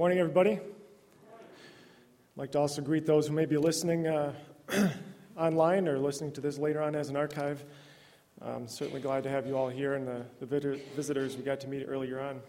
Morning, 0.00 0.18
everybody. 0.18 0.52
I'd 0.52 0.60
like 2.34 2.52
to 2.52 2.58
also 2.58 2.80
greet 2.80 3.04
those 3.04 3.26
who 3.28 3.34
may 3.34 3.44
be 3.44 3.58
listening 3.58 4.06
uh, 4.06 4.32
online 5.36 5.86
or 5.86 5.98
listening 5.98 6.32
to 6.32 6.40
this 6.40 6.56
later 6.56 6.80
on 6.80 6.94
as 6.94 7.10
an 7.10 7.16
archive. 7.16 7.62
I'm 8.40 8.66
certainly 8.66 9.02
glad 9.02 9.24
to 9.24 9.28
have 9.28 9.46
you 9.46 9.58
all 9.58 9.68
here 9.68 9.96
and 9.96 10.08
the, 10.08 10.24
the 10.40 10.80
visitors 10.96 11.36
we 11.36 11.42
got 11.42 11.60
to 11.60 11.68
meet 11.68 11.84
earlier 11.86 12.18
on. 12.18 12.40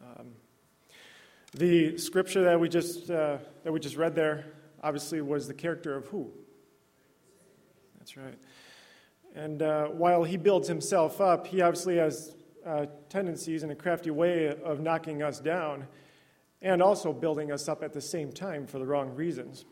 Um, 0.00 0.28
the 1.52 1.98
scripture 1.98 2.42
that 2.44 2.58
we 2.58 2.70
just 2.70 3.10
uh, 3.10 3.36
that 3.62 3.70
we 3.70 3.78
just 3.78 3.96
read 3.96 4.14
there 4.14 4.46
obviously 4.82 5.20
was 5.20 5.46
the 5.46 5.52
character 5.52 5.94
of 5.94 6.06
who? 6.06 6.30
That's 7.98 8.16
right. 8.16 8.38
And 9.34 9.60
uh, 9.60 9.88
while 9.88 10.24
he 10.24 10.38
builds 10.38 10.68
himself 10.68 11.20
up, 11.20 11.46
he 11.46 11.60
obviously 11.60 11.98
has 11.98 12.34
uh, 12.64 12.86
tendencies 13.10 13.62
in 13.62 13.70
a 13.70 13.74
crafty 13.74 14.10
way 14.10 14.56
of 14.64 14.80
knocking 14.80 15.22
us 15.22 15.38
down 15.38 15.86
and 16.64 16.82
also 16.82 17.12
building 17.12 17.52
us 17.52 17.68
up 17.68 17.82
at 17.82 17.92
the 17.92 18.00
same 18.00 18.32
time 18.32 18.66
for 18.66 18.78
the 18.78 18.86
wrong 18.86 19.14
reasons. 19.14 19.66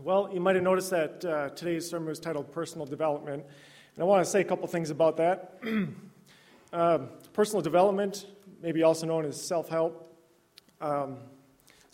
Well, 0.00 0.30
you 0.32 0.40
might 0.40 0.54
have 0.54 0.64
noticed 0.64 0.90
that 0.90 1.24
uh, 1.24 1.50
today's 1.50 1.88
sermon 1.88 2.08
was 2.08 2.18
titled 2.18 2.50
Personal 2.50 2.86
Development, 2.86 3.44
and 3.44 4.02
I 4.02 4.04
want 4.04 4.24
to 4.24 4.30
say 4.30 4.40
a 4.40 4.44
couple 4.44 4.66
things 4.66 4.88
about 4.88 5.18
that. 5.18 5.60
um, 6.72 7.08
personal 7.34 7.60
development, 7.60 8.26
maybe 8.62 8.82
also 8.82 9.06
known 9.06 9.26
as 9.26 9.40
self 9.40 9.68
help. 9.68 10.10
Um, 10.80 11.18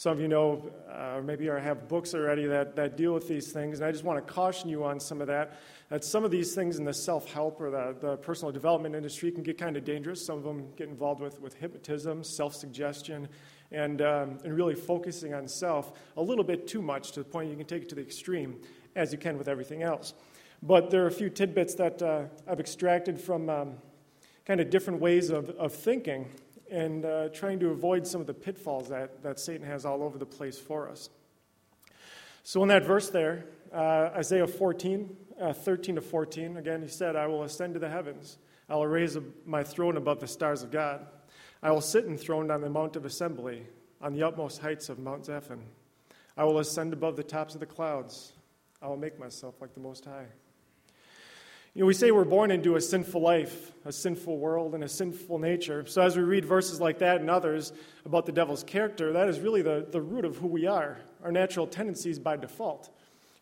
some 0.03 0.15
of 0.15 0.21
you 0.21 0.27
know, 0.27 0.69
uh, 0.91 1.19
or 1.19 1.23
maybe 1.23 1.47
have 1.47 1.87
books 1.87 2.13
already 2.13 2.45
that, 2.45 2.75
that 2.75 2.97
deal 2.97 3.15
with 3.15 3.29
these 3.29 3.53
things, 3.53 3.79
and 3.79 3.87
I 3.87 3.93
just 3.93 4.03
want 4.03 4.27
to 4.27 4.33
caution 4.33 4.69
you 4.69 4.83
on 4.83 4.99
some 4.99 5.21
of 5.21 5.29
that. 5.29 5.61
That 5.91 6.03
some 6.05 6.25
of 6.25 6.33
these 6.33 6.57
things 6.57 6.81
in 6.81 6.85
the 6.85 6.93
self 6.93 7.33
help 7.33 7.61
or 7.61 7.71
the, 7.71 7.95
the 8.01 8.17
personal 8.17 8.51
development 8.51 8.97
industry 8.97 9.31
can 9.31 9.45
get 9.45 9.59
kind 9.59 9.77
of 9.77 9.85
dangerous. 9.85 10.27
Some 10.27 10.39
of 10.39 10.43
them 10.43 10.73
get 10.75 10.89
involved 10.89 11.21
with, 11.21 11.41
with 11.41 11.55
hypnotism, 11.55 12.25
self 12.25 12.53
suggestion, 12.53 13.29
and, 13.71 14.03
um, 14.03 14.39
and 14.43 14.57
really 14.57 14.75
focusing 14.75 15.35
on 15.35 15.47
self 15.47 15.93
a 16.17 16.21
little 16.21 16.43
bit 16.43 16.67
too 16.67 16.83
much 16.83 17.13
to 17.13 17.21
the 17.21 17.25
point 17.25 17.49
you 17.49 17.57
can 17.57 17.67
take 17.67 17.85
it 17.85 17.89
to 17.91 17.95
the 17.95 18.03
extreme, 18.03 18.61
as 18.97 19.13
you 19.13 19.19
can 19.19 19.39
with 19.39 19.47
everything 19.47 19.85
else. 19.85 20.15
But 20.65 20.91
there 20.91 21.05
are 21.05 21.07
a 21.07 21.13
few 21.13 21.31
tidbits 21.31 21.77
that 21.77 22.03
uh, 22.03 22.25
I've 22.49 22.59
extracted 22.59 23.21
from 23.21 23.49
um, 23.49 23.75
kind 24.47 24.59
of 24.59 24.69
different 24.69 25.01
ways 25.01 25.31
of, 25.31 25.51
of 25.51 25.73
thinking 25.73 26.29
and 26.73 27.05
uh, 27.05 27.29
trying 27.29 27.61
to 27.61 27.69
avoid 27.69 28.07
some 28.07 28.23
of 28.23 28.27
the 28.27 28.35
pitfalls 28.35 28.89
that, 28.89 29.23
that 29.23 29.39
Satan 29.39 29.67
has 29.67 29.85
all 29.85 30.03
over 30.03 30.17
the 30.17 30.27
place 30.27 30.59
for 30.59 30.89
us. 30.89 31.11
So, 32.45 32.63
in 32.63 32.69
that 32.71 32.85
verse 32.85 33.11
there, 33.11 33.45
uh, 33.73 34.11
Isaiah 34.17 34.47
14, 34.47 35.17
uh, 35.39 35.53
13 35.53 35.97
to 35.97 36.01
14, 36.01 36.57
again, 36.57 36.81
he 36.83 36.89
said, 36.89 37.15
I 37.15 37.27
will 37.27 37.43
ascend 37.43 37.75
to 37.75 37.81
the 37.81 37.91
heavens. 37.91 38.39
I 38.71 38.77
will 38.77 38.87
raise 38.87 39.19
my 39.45 39.63
throne 39.63 39.99
above 39.99 40.21
the 40.21 40.27
stars 40.27 40.63
of 40.63 40.71
God. 40.71 41.07
I 41.63 41.71
will 41.71 41.83
sit 41.83 42.07
enthroned 42.07 42.51
on 42.51 42.63
the 42.63 42.71
Mount 42.71 42.97
of 42.97 43.05
Assembly, 43.05 43.67
on 44.01 44.15
the 44.15 44.23
utmost 44.23 44.61
heights 44.63 44.89
of 44.89 44.99
Mount 44.99 45.25
Zaphon. 45.25 45.61
I 46.39 46.45
will 46.45 46.59
ascend 46.59 46.95
above 46.95 47.17
the 47.17 47.23
tops 47.23 47.53
of 47.55 47.61
the 47.61 47.67
clouds. 47.67 48.33
I 48.81 48.89
will 48.89 48.97
make 48.97 49.21
myself 49.21 49.61
like 49.61 49.75
the 49.75 49.81
Most 49.81 50.07
High. 50.07 50.27
You 51.75 51.81
know, 51.81 51.87
we 51.87 51.95
say 51.95 52.11
we're 52.11 52.25
born 52.25 52.51
into 52.51 52.77
a 52.77 52.81
sinful 52.83 53.23
life, 53.23 53.73
a 53.87 53.93
sinful 53.93 54.37
world, 54.37 54.75
and 54.75 54.85
a 54.85 54.89
sinful 54.89 55.39
nature. 55.39 55.87
So 55.87 56.03
as 56.03 56.17
we 56.19 56.23
read 56.23 56.45
verses 56.45 56.83
like 56.83 56.99
that 56.99 57.23
and 57.23 57.31
others 57.31 57.73
about 58.05 58.27
the 58.27 58.33
devil's 58.33 58.63
character, 58.63 59.15
that 59.15 59.29
is 59.29 59.41
really 59.41 59.63
the, 59.63 59.87
the 59.91 60.03
root 60.03 60.27
of 60.27 60.37
who 60.37 60.49
we 60.49 60.67
are, 60.67 60.99
our 61.25 61.33
natural 61.33 61.67
tendencies 61.67 62.19
by 62.19 62.37
default. 62.37 62.91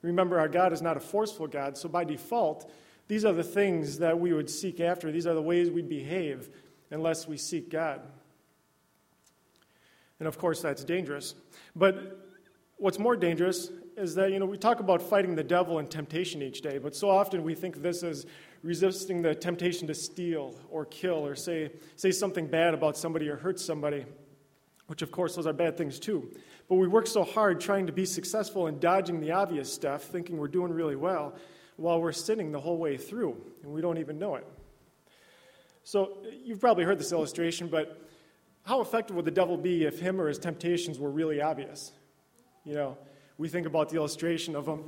Remember, 0.02 0.38
our 0.38 0.48
God 0.48 0.72
is 0.72 0.80
not 0.80 0.96
a 0.96 1.00
forceful 1.00 1.48
God, 1.48 1.76
so 1.76 1.88
by 1.88 2.04
default, 2.04 2.70
these 3.08 3.24
are 3.24 3.32
the 3.32 3.42
things 3.42 3.98
that 3.98 4.20
we 4.20 4.32
would 4.32 4.48
seek 4.48 4.78
after. 4.78 5.10
These 5.10 5.26
are 5.26 5.34
the 5.34 5.42
ways 5.42 5.68
we'd 5.68 5.88
behave 5.88 6.48
unless 6.92 7.26
we 7.26 7.36
seek 7.36 7.68
God. 7.68 8.00
And 10.20 10.28
of 10.28 10.38
course, 10.38 10.62
that's 10.62 10.84
dangerous. 10.84 11.34
But 11.74 12.28
what's 12.76 13.00
more 13.00 13.16
dangerous 13.16 13.70
is 14.00 14.14
that, 14.14 14.32
you 14.32 14.38
know, 14.38 14.46
we 14.46 14.56
talk 14.56 14.80
about 14.80 15.02
fighting 15.02 15.34
the 15.34 15.44
devil 15.44 15.78
and 15.78 15.90
temptation 15.90 16.40
each 16.42 16.62
day, 16.62 16.78
but 16.78 16.96
so 16.96 17.10
often 17.10 17.44
we 17.44 17.54
think 17.54 17.82
this 17.82 18.02
is 18.02 18.24
resisting 18.62 19.20
the 19.20 19.34
temptation 19.34 19.86
to 19.86 19.94
steal 19.94 20.54
or 20.70 20.86
kill 20.86 21.26
or 21.26 21.34
say, 21.34 21.70
say 21.96 22.10
something 22.10 22.46
bad 22.46 22.72
about 22.72 22.96
somebody 22.96 23.28
or 23.28 23.36
hurt 23.36 23.60
somebody, 23.60 24.06
which 24.86 25.02
of 25.02 25.10
course 25.10 25.36
those 25.36 25.46
are 25.46 25.52
bad 25.52 25.76
things 25.76 26.00
too. 26.00 26.34
But 26.68 26.76
we 26.76 26.88
work 26.88 27.06
so 27.06 27.24
hard 27.24 27.60
trying 27.60 27.86
to 27.86 27.92
be 27.92 28.06
successful 28.06 28.66
in 28.66 28.78
dodging 28.78 29.20
the 29.20 29.32
obvious 29.32 29.72
stuff, 29.72 30.04
thinking 30.04 30.38
we're 30.38 30.48
doing 30.48 30.72
really 30.72 30.96
well, 30.96 31.34
while 31.76 32.00
we're 32.00 32.12
sinning 32.12 32.52
the 32.52 32.60
whole 32.60 32.78
way 32.78 32.96
through, 32.96 33.36
and 33.62 33.72
we 33.72 33.80
don't 33.80 33.98
even 33.98 34.18
know 34.18 34.36
it. 34.36 34.46
So 35.84 36.18
you've 36.44 36.60
probably 36.60 36.84
heard 36.84 36.98
this 36.98 37.12
illustration, 37.12 37.68
but 37.68 38.00
how 38.64 38.80
effective 38.80 39.16
would 39.16 39.24
the 39.24 39.30
devil 39.30 39.56
be 39.56 39.84
if 39.84 39.98
him 39.98 40.20
or 40.20 40.28
his 40.28 40.38
temptations 40.38 40.98
were 40.98 41.10
really 41.10 41.40
obvious? 41.40 41.92
You 42.64 42.74
know, 42.74 42.98
we 43.40 43.48
think 43.48 43.66
about 43.66 43.88
the 43.88 43.96
illustration 43.96 44.54
of 44.54 44.68
him, 44.68 44.84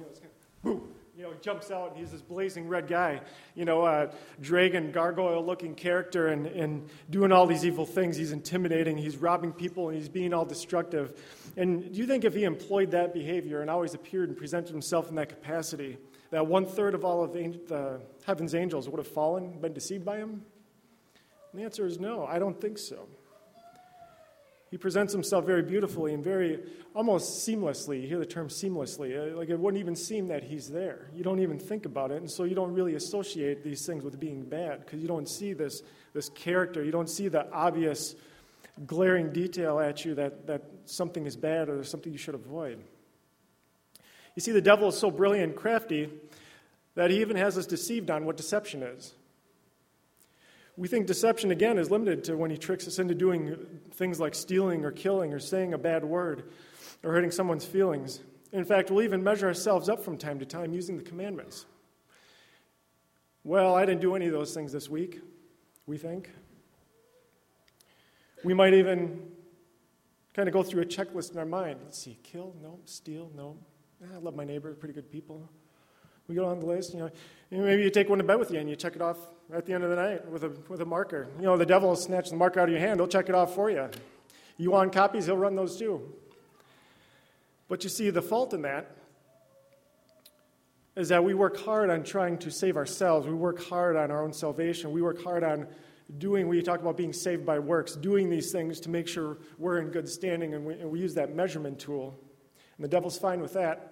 boom, 0.62 0.86
you 1.16 1.22
know, 1.22 1.32
jumps 1.40 1.70
out 1.70 1.92
and 1.92 1.98
he's 1.98 2.10
this 2.10 2.20
blazing 2.20 2.68
red 2.68 2.86
guy, 2.86 3.18
you 3.54 3.64
know, 3.64 3.80
uh, 3.80 4.12
dragon, 4.42 4.92
gargoyle 4.92 5.42
looking 5.42 5.74
character 5.74 6.28
and, 6.28 6.46
and 6.48 6.86
doing 7.08 7.32
all 7.32 7.46
these 7.46 7.64
evil 7.64 7.86
things. 7.86 8.14
He's 8.14 8.30
intimidating, 8.30 8.98
he's 8.98 9.16
robbing 9.16 9.52
people, 9.52 9.88
and 9.88 9.96
he's 9.96 10.10
being 10.10 10.34
all 10.34 10.44
destructive. 10.44 11.18
And 11.56 11.94
do 11.94 11.98
you 11.98 12.06
think 12.06 12.24
if 12.24 12.34
he 12.34 12.44
employed 12.44 12.90
that 12.90 13.14
behavior 13.14 13.62
and 13.62 13.70
always 13.70 13.94
appeared 13.94 14.28
and 14.28 14.36
presented 14.36 14.72
himself 14.72 15.08
in 15.08 15.14
that 15.14 15.30
capacity, 15.30 15.96
that 16.30 16.46
one 16.46 16.66
third 16.66 16.94
of 16.94 17.06
all 17.06 17.24
of 17.24 17.32
the, 17.32 17.58
the 17.68 18.00
heaven's 18.26 18.54
angels 18.54 18.86
would 18.86 18.98
have 18.98 19.08
fallen, 19.08 19.58
been 19.62 19.72
deceived 19.72 20.04
by 20.04 20.18
him? 20.18 20.44
And 21.52 21.60
the 21.60 21.64
answer 21.64 21.86
is 21.86 21.98
no, 21.98 22.26
I 22.26 22.38
don't 22.38 22.60
think 22.60 22.76
so. 22.76 23.08
He 24.72 24.78
presents 24.78 25.12
himself 25.12 25.44
very 25.44 25.60
beautifully 25.60 26.14
and 26.14 26.24
very 26.24 26.58
almost 26.94 27.46
seamlessly. 27.46 28.00
You 28.00 28.08
hear 28.08 28.18
the 28.18 28.24
term 28.24 28.48
seamlessly. 28.48 29.34
Uh, 29.34 29.36
like 29.36 29.50
it 29.50 29.60
wouldn't 29.60 29.78
even 29.78 29.94
seem 29.94 30.28
that 30.28 30.42
he's 30.42 30.66
there. 30.66 31.10
You 31.14 31.22
don't 31.22 31.40
even 31.40 31.58
think 31.58 31.84
about 31.84 32.10
it. 32.10 32.16
And 32.16 32.30
so 32.30 32.44
you 32.44 32.54
don't 32.54 32.72
really 32.72 32.94
associate 32.94 33.62
these 33.62 33.84
things 33.84 34.02
with 34.02 34.18
being 34.18 34.44
bad 34.44 34.80
because 34.80 35.00
you 35.00 35.08
don't 35.08 35.28
see 35.28 35.52
this, 35.52 35.82
this 36.14 36.30
character. 36.30 36.82
You 36.82 36.90
don't 36.90 37.10
see 37.10 37.28
the 37.28 37.52
obvious 37.52 38.14
glaring 38.86 39.30
detail 39.30 39.78
at 39.78 40.06
you 40.06 40.14
that, 40.14 40.46
that 40.46 40.62
something 40.86 41.26
is 41.26 41.36
bad 41.36 41.68
or 41.68 41.84
something 41.84 42.10
you 42.10 42.18
should 42.18 42.34
avoid. 42.34 42.82
You 44.34 44.40
see, 44.40 44.52
the 44.52 44.62
devil 44.62 44.88
is 44.88 44.96
so 44.96 45.10
brilliant 45.10 45.50
and 45.50 45.54
crafty 45.54 46.08
that 46.94 47.10
he 47.10 47.20
even 47.20 47.36
has 47.36 47.58
us 47.58 47.66
deceived 47.66 48.10
on 48.10 48.24
what 48.24 48.38
deception 48.38 48.82
is. 48.82 49.12
We 50.76 50.88
think 50.88 51.06
deception, 51.06 51.50
again, 51.50 51.78
is 51.78 51.90
limited 51.90 52.24
to 52.24 52.36
when 52.36 52.50
he 52.50 52.56
tricks 52.56 52.88
us 52.88 52.98
into 52.98 53.14
doing 53.14 53.56
things 53.92 54.18
like 54.18 54.34
stealing 54.34 54.84
or 54.84 54.90
killing 54.90 55.34
or 55.34 55.38
saying 55.38 55.74
a 55.74 55.78
bad 55.78 56.04
word 56.04 56.50
or 57.02 57.12
hurting 57.12 57.30
someone's 57.30 57.64
feelings. 57.64 58.20
In 58.52 58.64
fact, 58.64 58.90
we'll 58.90 59.04
even 59.04 59.22
measure 59.22 59.46
ourselves 59.46 59.88
up 59.88 60.02
from 60.02 60.16
time 60.16 60.38
to 60.38 60.46
time 60.46 60.72
using 60.72 60.96
the 60.96 61.02
commandments. 61.02 61.66
Well, 63.44 63.74
I 63.74 63.84
didn't 63.84 64.00
do 64.00 64.14
any 64.14 64.26
of 64.26 64.32
those 64.32 64.54
things 64.54 64.72
this 64.72 64.88
week, 64.88 65.20
we 65.86 65.98
think. 65.98 66.30
We 68.44 68.54
might 68.54 68.72
even 68.74 69.30
kind 70.32 70.48
of 70.48 70.52
go 70.52 70.62
through 70.62 70.82
a 70.82 70.86
checklist 70.86 71.32
in 71.32 71.38
our 71.38 71.46
mind. 71.46 71.80
Let's 71.82 71.98
see, 71.98 72.18
kill, 72.22 72.54
no, 72.62 72.78
steal, 72.84 73.30
no. 73.34 73.56
Ah, 74.02 74.14
I 74.14 74.18
love 74.18 74.34
my 74.34 74.44
neighbor, 74.44 74.72
pretty 74.74 74.94
good 74.94 75.10
people. 75.10 75.48
We 76.28 76.34
go 76.34 76.46
on 76.46 76.60
the 76.60 76.66
list, 76.66 76.94
you 76.94 77.00
know. 77.00 77.10
Maybe 77.50 77.82
you 77.82 77.90
take 77.90 78.08
one 78.08 78.18
to 78.18 78.24
bed 78.24 78.38
with 78.38 78.50
you 78.50 78.58
and 78.58 78.68
you 78.68 78.76
check 78.76 78.96
it 78.96 79.02
off 79.02 79.18
at 79.52 79.66
the 79.66 79.74
end 79.74 79.84
of 79.84 79.90
the 79.90 79.96
night 79.96 80.26
with 80.26 80.44
a, 80.44 80.52
with 80.68 80.80
a 80.80 80.86
marker. 80.86 81.28
You 81.36 81.44
know, 81.44 81.56
the 81.56 81.66
devil 81.66 81.90
will 81.90 81.96
snatch 81.96 82.30
the 82.30 82.36
marker 82.36 82.60
out 82.60 82.68
of 82.68 82.70
your 82.70 82.80
hand, 82.80 83.00
he'll 83.00 83.08
check 83.08 83.28
it 83.28 83.34
off 83.34 83.54
for 83.54 83.70
you. 83.70 83.88
You 84.56 84.70
want 84.70 84.92
copies, 84.92 85.26
he'll 85.26 85.36
run 85.36 85.56
those 85.56 85.78
too. 85.78 86.14
But 87.68 87.84
you 87.84 87.90
see, 87.90 88.10
the 88.10 88.22
fault 88.22 88.54
in 88.54 88.62
that 88.62 88.96
is 90.94 91.08
that 91.08 91.24
we 91.24 91.34
work 91.34 91.58
hard 91.58 91.90
on 91.90 92.04
trying 92.04 92.38
to 92.38 92.50
save 92.50 92.76
ourselves. 92.76 93.26
We 93.26 93.34
work 93.34 93.62
hard 93.64 93.96
on 93.96 94.10
our 94.10 94.22
own 94.22 94.32
salvation. 94.32 94.92
We 94.92 95.02
work 95.02 95.22
hard 95.22 95.42
on 95.42 95.66
doing, 96.18 96.48
we 96.48 96.60
talk 96.62 96.80
about 96.80 96.96
being 96.96 97.12
saved 97.12 97.46
by 97.46 97.58
works, 97.58 97.94
doing 97.94 98.28
these 98.28 98.52
things 98.52 98.80
to 98.80 98.90
make 98.90 99.08
sure 99.08 99.38
we're 99.58 99.78
in 99.78 99.88
good 99.88 100.08
standing, 100.08 100.54
and 100.54 100.66
we, 100.66 100.74
and 100.74 100.90
we 100.90 101.00
use 101.00 101.14
that 101.14 101.34
measurement 101.34 101.78
tool. 101.78 102.18
And 102.76 102.84
the 102.84 102.88
devil's 102.88 103.18
fine 103.18 103.40
with 103.40 103.54
that. 103.54 103.91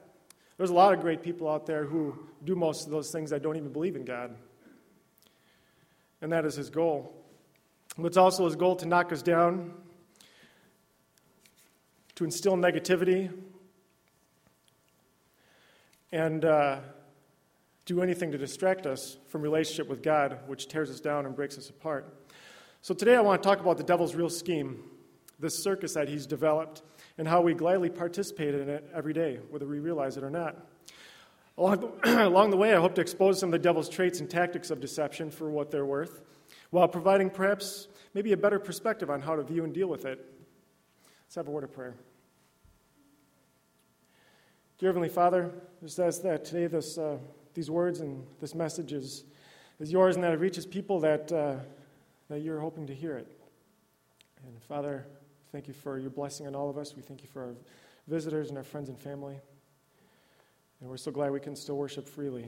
There's 0.61 0.69
a 0.69 0.75
lot 0.75 0.93
of 0.93 1.01
great 1.01 1.23
people 1.23 1.49
out 1.49 1.65
there 1.65 1.87
who 1.87 2.19
do 2.45 2.55
most 2.55 2.85
of 2.85 2.91
those 2.91 3.11
things 3.11 3.31
that 3.31 3.43
don't 3.43 3.57
even 3.57 3.73
believe 3.73 3.97
in 3.97 4.05
God. 4.05 4.37
And 6.21 6.31
that 6.33 6.45
is 6.45 6.55
his 6.55 6.69
goal. 6.69 7.15
It's 7.97 8.19
also 8.19 8.45
his 8.45 8.57
goal 8.57 8.77
to 8.77 8.85
knock 8.85 9.11
us 9.11 9.23
down, 9.23 9.73
to 12.15 12.25
instill 12.25 12.57
negativity, 12.57 13.33
and 16.12 16.45
uh, 16.45 16.81
do 17.87 18.03
anything 18.03 18.31
to 18.33 18.37
distract 18.37 18.85
us 18.85 19.17
from 19.29 19.41
relationship 19.41 19.89
with 19.89 20.03
God, 20.03 20.41
which 20.47 20.69
tears 20.69 20.91
us 20.91 21.01
down 21.01 21.25
and 21.25 21.35
breaks 21.35 21.57
us 21.57 21.71
apart. 21.71 22.15
So 22.83 22.93
today 22.93 23.17
I 23.17 23.23
want 23.23 23.43
to 23.43 23.49
talk 23.49 23.61
about 23.61 23.79
the 23.79 23.85
devil's 23.85 24.15
real 24.15 24.29
scheme, 24.29 24.91
this 25.39 25.62
circus 25.62 25.95
that 25.95 26.11
he's 26.11 26.27
developed 26.27 26.83
and 27.20 27.28
how 27.28 27.43
we 27.43 27.52
gladly 27.52 27.90
participate 27.90 28.55
in 28.55 28.70
it 28.70 28.90
every 28.94 29.12
day, 29.12 29.38
whether 29.50 29.67
we 29.67 29.78
realize 29.78 30.17
it 30.17 30.25
or 30.25 30.31
not. 30.31 30.56
Along 31.58 31.93
the, 32.02 32.26
along 32.26 32.49
the 32.49 32.56
way, 32.56 32.72
I 32.75 32.81
hope 32.81 32.94
to 32.94 33.02
expose 33.02 33.38
some 33.38 33.49
of 33.49 33.52
the 33.52 33.58
devil's 33.58 33.90
traits 33.90 34.20
and 34.20 34.31
tactics 34.31 34.70
of 34.70 34.81
deception 34.81 35.31
for 35.31 35.50
what 35.50 35.70
they're 35.70 35.84
worth, 35.84 36.22
while 36.70 36.88
providing 36.88 37.28
perhaps 37.28 37.88
maybe 38.14 38.32
a 38.32 38.38
better 38.38 38.58
perspective 38.58 39.11
on 39.11 39.20
how 39.20 39.37
to 39.37 39.43
view 39.43 39.64
and 39.64 39.75
deal 39.75 39.87
with 39.87 40.06
it. 40.06 40.32
Let's 41.26 41.34
have 41.34 41.46
a 41.46 41.50
word 41.50 41.64
of 41.64 41.75
prayer. 41.75 41.94
Dear 44.78 44.88
Heavenly 44.88 45.11
Father, 45.11 45.52
just 45.82 46.00
ask 46.00 46.23
that 46.23 46.46
today 46.46 46.69
this, 46.69 46.96
uh, 46.96 47.19
these 47.52 47.70
words 47.70 48.00
and 48.00 48.25
this 48.40 48.55
message 48.55 48.94
is, 48.94 49.25
is 49.78 49.93
yours 49.93 50.14
and 50.14 50.25
that 50.25 50.32
it 50.32 50.40
reaches 50.40 50.64
people 50.64 51.00
that, 51.00 51.31
uh, 51.31 51.56
that 52.31 52.40
you're 52.40 52.61
hoping 52.61 52.87
to 52.87 52.94
hear 52.94 53.19
it. 53.19 53.31
And 54.43 54.62
Father, 54.62 55.05
thank 55.52 55.69
you 55.69 55.75
for 55.75 55.99
your 55.99 56.11
blessing 56.11 56.47
on 56.47 56.55
all 56.55 56.70
of 56.70 56.79
us. 56.79 56.94
We 56.94 57.02
thank 57.02 57.23
you 57.23 57.29
for 57.29 57.43
our 57.43 57.55
visitors 58.06 58.49
and 58.49 58.58
our 58.58 58.64
friends 58.64 58.88
and 58.88 58.99
family. 58.99 59.38
And 60.81 60.88
we're 60.88 60.97
so 60.97 61.11
glad 61.11 61.31
we 61.32 61.41
can 61.41 61.56
still 61.56 61.76
worship 61.76 62.08
freely 62.08 62.47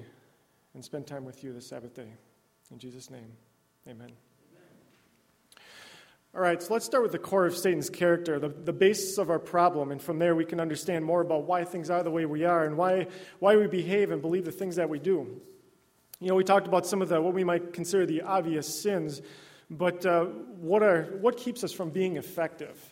and 0.75 0.85
spend 0.85 1.07
time 1.07 1.25
with 1.25 1.45
you 1.45 1.53
this 1.53 1.67
Sabbath 1.67 1.95
day. 1.95 2.09
In 2.71 2.79
Jesus' 2.79 3.11
name, 3.11 3.33
amen. 3.89 4.13
All 6.35 6.41
right, 6.41 6.63
so 6.63 6.73
let's 6.73 6.87
start 6.87 7.03
with 7.03 7.13
the 7.13 7.19
core 7.19 7.45
of 7.45 7.55
Satan's 7.55 7.91
character, 7.91 8.39
the, 8.39 8.49
the 8.49 8.73
basis 8.73 9.19
of 9.19 9.29
our 9.29 9.39
problem, 9.39 9.91
and 9.91 10.01
from 10.01 10.19
there 10.19 10.35
we 10.35 10.47
can 10.47 10.61
understand 10.61 11.05
more 11.05 11.21
about 11.21 11.43
why 11.43 11.63
things 11.63 11.91
are 11.91 12.03
the 12.03 12.11
way 12.11 12.25
we 12.25 12.45
are 12.45 12.65
and 12.65 12.79
why, 12.79 13.07
why 13.39 13.55
we 13.57 13.67
behave 13.67 14.11
and 14.13 14.23
believe 14.23 14.47
the 14.47 14.53
things 14.53 14.77
that 14.77 14.89
we 14.89 14.99
do. 14.99 15.41
You 16.21 16.29
know, 16.29 16.35
we 16.35 16.45
talked 16.45 16.67
about 16.67 16.87
some 16.87 17.03
of 17.03 17.11
the 17.11 17.21
what 17.21 17.35
we 17.35 17.45
might 17.45 17.75
consider 17.75 18.07
the 18.07 18.23
obvious 18.23 18.83
sins, 18.83 19.21
but 19.69 20.07
uh, 20.07 20.25
what, 20.25 20.83
are, 20.83 21.03
what 21.21 21.37
keeps 21.37 21.65
us 21.65 21.73
from 21.73 21.91
being 21.91 22.17
effective? 22.17 22.92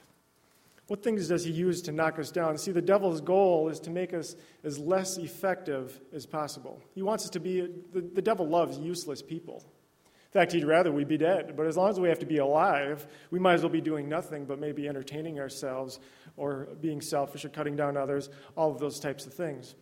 What 0.90 1.04
things 1.04 1.28
does 1.28 1.44
he 1.44 1.52
use 1.52 1.82
to 1.82 1.92
knock 1.92 2.18
us 2.18 2.32
down? 2.32 2.58
See, 2.58 2.72
the 2.72 2.82
devil's 2.82 3.20
goal 3.20 3.68
is 3.68 3.78
to 3.82 3.90
make 3.90 4.12
us 4.12 4.34
as 4.64 4.76
less 4.76 5.18
effective 5.18 6.00
as 6.12 6.26
possible. 6.26 6.82
He 6.96 7.02
wants 7.02 7.22
us 7.22 7.30
to 7.30 7.38
be, 7.38 7.60
the, 7.92 8.00
the 8.00 8.20
devil 8.20 8.48
loves 8.48 8.76
useless 8.76 9.22
people. 9.22 9.62
In 10.04 10.32
fact, 10.32 10.50
he'd 10.50 10.64
rather 10.64 10.90
we 10.90 11.04
be 11.04 11.16
dead. 11.16 11.56
But 11.56 11.68
as 11.68 11.76
long 11.76 11.90
as 11.90 12.00
we 12.00 12.08
have 12.08 12.18
to 12.18 12.26
be 12.26 12.38
alive, 12.38 13.06
we 13.30 13.38
might 13.38 13.52
as 13.52 13.62
well 13.62 13.70
be 13.70 13.80
doing 13.80 14.08
nothing 14.08 14.46
but 14.46 14.58
maybe 14.58 14.88
entertaining 14.88 15.38
ourselves 15.38 16.00
or 16.36 16.66
being 16.80 17.00
selfish 17.00 17.44
or 17.44 17.50
cutting 17.50 17.76
down 17.76 17.96
others, 17.96 18.28
all 18.56 18.72
of 18.72 18.80
those 18.80 18.98
types 18.98 19.26
of 19.26 19.32
things. 19.32 19.76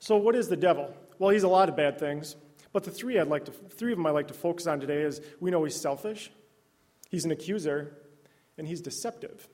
So, 0.00 0.16
what 0.16 0.34
is 0.34 0.48
the 0.48 0.56
devil? 0.56 0.92
Well, 1.20 1.30
he's 1.30 1.44
a 1.44 1.48
lot 1.48 1.68
of 1.68 1.76
bad 1.76 2.00
things. 2.00 2.34
But 2.72 2.82
the 2.82 2.90
three 2.90 3.16
I'd 3.16 3.28
like 3.28 3.44
to, 3.44 3.52
three 3.52 3.92
of 3.92 3.98
them 3.98 4.06
I'd 4.08 4.10
like 4.10 4.26
to 4.26 4.34
focus 4.34 4.66
on 4.66 4.80
today 4.80 5.02
is 5.02 5.20
we 5.38 5.52
know 5.52 5.62
he's 5.62 5.80
selfish, 5.80 6.32
he's 7.10 7.24
an 7.24 7.30
accuser, 7.30 7.96
and 8.58 8.66
he's 8.66 8.80
deceptive. 8.80 9.48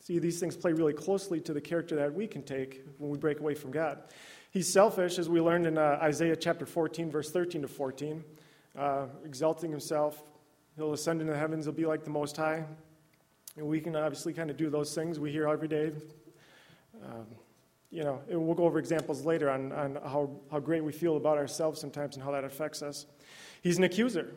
See, 0.00 0.18
these 0.18 0.40
things 0.40 0.56
play 0.56 0.72
really 0.72 0.92
closely 0.92 1.40
to 1.42 1.52
the 1.52 1.60
character 1.60 1.96
that 1.96 2.14
we 2.14 2.26
can 2.26 2.42
take 2.42 2.84
when 2.98 3.10
we 3.10 3.18
break 3.18 3.40
away 3.40 3.54
from 3.54 3.70
God. 3.70 3.98
He's 4.50 4.72
selfish, 4.72 5.18
as 5.18 5.28
we 5.28 5.40
learned 5.40 5.66
in 5.66 5.76
uh, 5.76 5.98
Isaiah 6.00 6.36
chapter 6.36 6.64
14, 6.64 7.10
verse 7.10 7.30
13 7.30 7.62
to 7.62 7.68
14 7.68 8.24
uh, 8.78 9.06
exalting 9.24 9.70
himself. 9.70 10.22
He'll 10.76 10.92
ascend 10.92 11.20
into 11.20 11.32
the 11.32 11.38
heavens, 11.38 11.64
he'll 11.64 11.74
be 11.74 11.86
like 11.86 12.04
the 12.04 12.10
Most 12.10 12.36
High. 12.36 12.64
And 13.56 13.66
we 13.66 13.80
can 13.80 13.96
obviously 13.96 14.32
kind 14.32 14.50
of 14.50 14.56
do 14.56 14.70
those 14.70 14.94
things 14.94 15.18
we 15.18 15.32
hear 15.32 15.48
every 15.48 15.68
day. 15.68 15.92
Um, 17.04 17.26
you 17.90 18.04
know, 18.04 18.20
we'll 18.28 18.54
go 18.54 18.64
over 18.64 18.78
examples 18.78 19.24
later 19.24 19.50
on, 19.50 19.72
on 19.72 19.96
how, 20.04 20.30
how 20.50 20.60
great 20.60 20.84
we 20.84 20.92
feel 20.92 21.16
about 21.16 21.38
ourselves 21.38 21.80
sometimes 21.80 22.16
and 22.16 22.24
how 22.24 22.30
that 22.30 22.44
affects 22.44 22.82
us. 22.82 23.06
He's 23.62 23.78
an 23.78 23.84
accuser. 23.84 24.32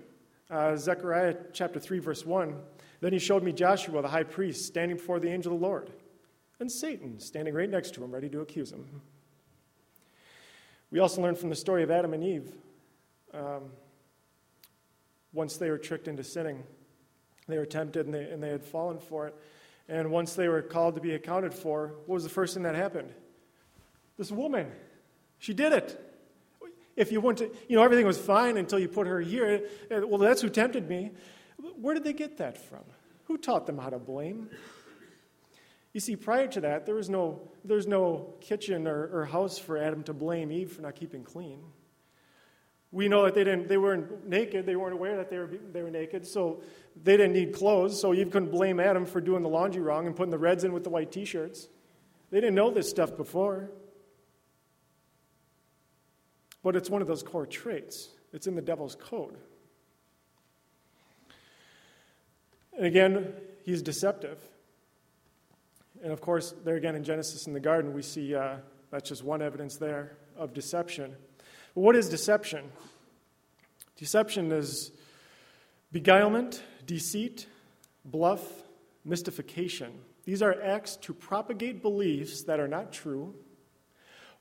Uh, 0.50 0.76
Zechariah 0.76 1.36
chapter 1.54 1.80
3, 1.80 2.00
verse 2.00 2.26
1. 2.26 2.56
Then 3.02 3.14
he 3.14 3.20
showed 3.20 3.44
me 3.44 3.52
Joshua, 3.52 4.02
the 4.02 4.08
high 4.08 4.24
priest, 4.24 4.66
standing 4.66 4.98
before 4.98 5.20
the 5.20 5.30
angel 5.30 5.54
of 5.54 5.60
the 5.60 5.66
Lord, 5.66 5.92
and 6.60 6.72
Satan 6.72 7.20
standing 7.20 7.54
right 7.54 7.70
next 7.70 7.94
to 7.96 8.04
him, 8.04 8.12
ready 8.12 8.30
to 8.30 8.42
accuse 8.42 8.72
him. 8.72 8.86
We 10.92 11.00
also 11.00 11.22
learn 11.22 11.36
from 11.36 11.50
the 11.50 11.56
story 11.56 11.84
of 11.84 11.92
Adam 11.92 12.14
and 12.14 12.24
Eve. 12.24 12.52
Um, 13.34 13.72
once 15.34 15.58
they 15.58 15.70
were 15.70 15.78
tricked 15.78 16.08
into 16.08 16.24
sinning. 16.24 16.64
They 17.48 17.58
were 17.58 17.66
tempted 17.66 18.06
and 18.06 18.14
they, 18.14 18.24
and 18.24 18.42
they 18.42 18.50
had 18.50 18.64
fallen 18.64 19.00
for 19.00 19.28
it. 19.28 19.36
And 19.88 20.12
once 20.12 20.36
they 20.36 20.48
were 20.48 20.62
called 20.62 20.96
to 20.96 21.02
be 21.02 21.16
accounted 21.16 21.54
for, 21.54 21.96
what 22.06 22.16
was 22.16 22.24
the 22.24 22.30
first 22.30 22.54
thing 22.54 22.64
that 22.64 22.76
happened? 22.76 23.10
This 24.18 24.32
woman. 24.32 24.72
She 25.40 25.54
did 25.54 25.74
it. 25.74 26.00
If 26.96 27.12
you 27.12 27.22
want 27.22 27.40
to, 27.40 27.50
you 27.68 27.78
know, 27.78 27.84
everything 27.84 28.06
was 28.06 28.18
fine 28.18 28.58
until 28.58 28.78
you 28.78 28.88
put 28.88 29.08
her 29.08 29.20
here. 29.20 29.68
Well, 29.90 30.20
that's 30.20 30.42
who 30.42 30.50
tempted 30.50 30.88
me. 30.88 31.12
Where 31.80 31.94
did 31.94 32.04
they 32.04 32.14
get 32.14 32.38
that 32.38 32.58
from? 32.58 32.84
Who 33.26 33.38
taught 33.38 33.66
them 33.66 33.78
how 33.78 33.90
to 33.90 34.00
blame? 34.00 34.50
You 35.94 36.00
see, 36.00 36.16
prior 36.16 36.48
to 36.48 36.62
that, 36.62 36.86
there 36.86 36.96
was 36.96 37.10
no, 37.10 37.42
there 37.66 37.76
was 37.76 37.88
no 37.88 38.34
kitchen 38.40 38.88
or, 38.88 39.10
or 39.12 39.26
house 39.26 39.58
for 39.58 39.78
Adam 39.78 40.04
to 40.04 40.14
blame 40.14 40.52
Eve 40.52 40.72
for 40.72 40.82
not 40.82 40.96
keeping 40.96 41.24
clean. 41.24 41.60
We 42.94 43.08
know 43.08 43.24
that 43.24 43.34
they, 43.36 43.44
didn't, 43.44 43.68
they 43.68 43.78
weren't 43.78 44.28
naked. 44.28 44.66
They 44.66 44.76
weren't 44.76 44.94
aware 44.94 45.18
that 45.18 45.30
they 45.30 45.38
were, 45.38 45.50
they 45.72 45.82
were 45.82 45.92
naked. 45.92 46.28
So 46.28 46.62
they 47.02 47.16
didn't 47.18 47.34
need 47.34 47.54
clothes. 47.54 48.00
So 48.00 48.14
Eve 48.14 48.32
couldn't 48.32 48.52
blame 48.52 48.80
Adam 48.80 49.06
for 49.06 49.22
doing 49.22 49.44
the 49.44 49.50
laundry 49.50 49.82
wrong 49.82 50.08
and 50.08 50.16
putting 50.16 50.32
the 50.32 50.38
reds 50.38 50.64
in 50.64 50.74
with 50.74 50.84
the 50.84 50.90
white 50.90 51.12
t 51.12 51.26
shirts. 51.26 51.68
They 52.32 52.40
didn't 52.40 52.56
know 52.56 52.72
this 52.72 52.90
stuff 52.90 53.16
before. 53.16 53.72
But 56.64 56.76
it's 56.76 56.90
one 56.90 57.02
of 57.02 57.08
those 57.08 57.24
core 57.24 57.46
traits, 57.46 58.10
it's 58.34 58.48
in 58.48 58.56
the 58.56 58.62
devil's 58.62 58.96
code. 58.96 59.38
And 62.82 62.88
again, 62.88 63.36
he's 63.64 63.84
deceptive. 63.84 64.40
And 66.02 66.12
of 66.12 66.20
course, 66.20 66.56
there 66.66 66.78
again 66.78 66.96
in 66.96 67.04
Genesis 67.04 67.46
in 67.46 67.54
the 67.54 67.60
garden, 67.60 67.94
we 67.94 68.02
see 68.02 68.34
uh, 68.34 68.56
that's 68.90 69.08
just 69.08 69.24
one 69.24 69.44
evidence 69.44 69.78
there 69.78 70.18
of 70.36 70.56
deception. 70.56 71.16
What 71.76 71.96
is 71.96 72.10
deception? 72.10 72.72
Deception 73.98 74.52
is 74.52 74.90
beguilement, 75.94 76.62
deceit, 76.88 77.46
bluff, 78.04 78.42
mystification. 79.06 80.00
These 80.24 80.42
are 80.42 80.60
acts 80.60 80.96
to 81.02 81.14
propagate 81.14 81.84
beliefs 81.84 82.46
that 82.46 82.60
are 82.60 82.68
not 82.68 82.92
true 82.92 83.36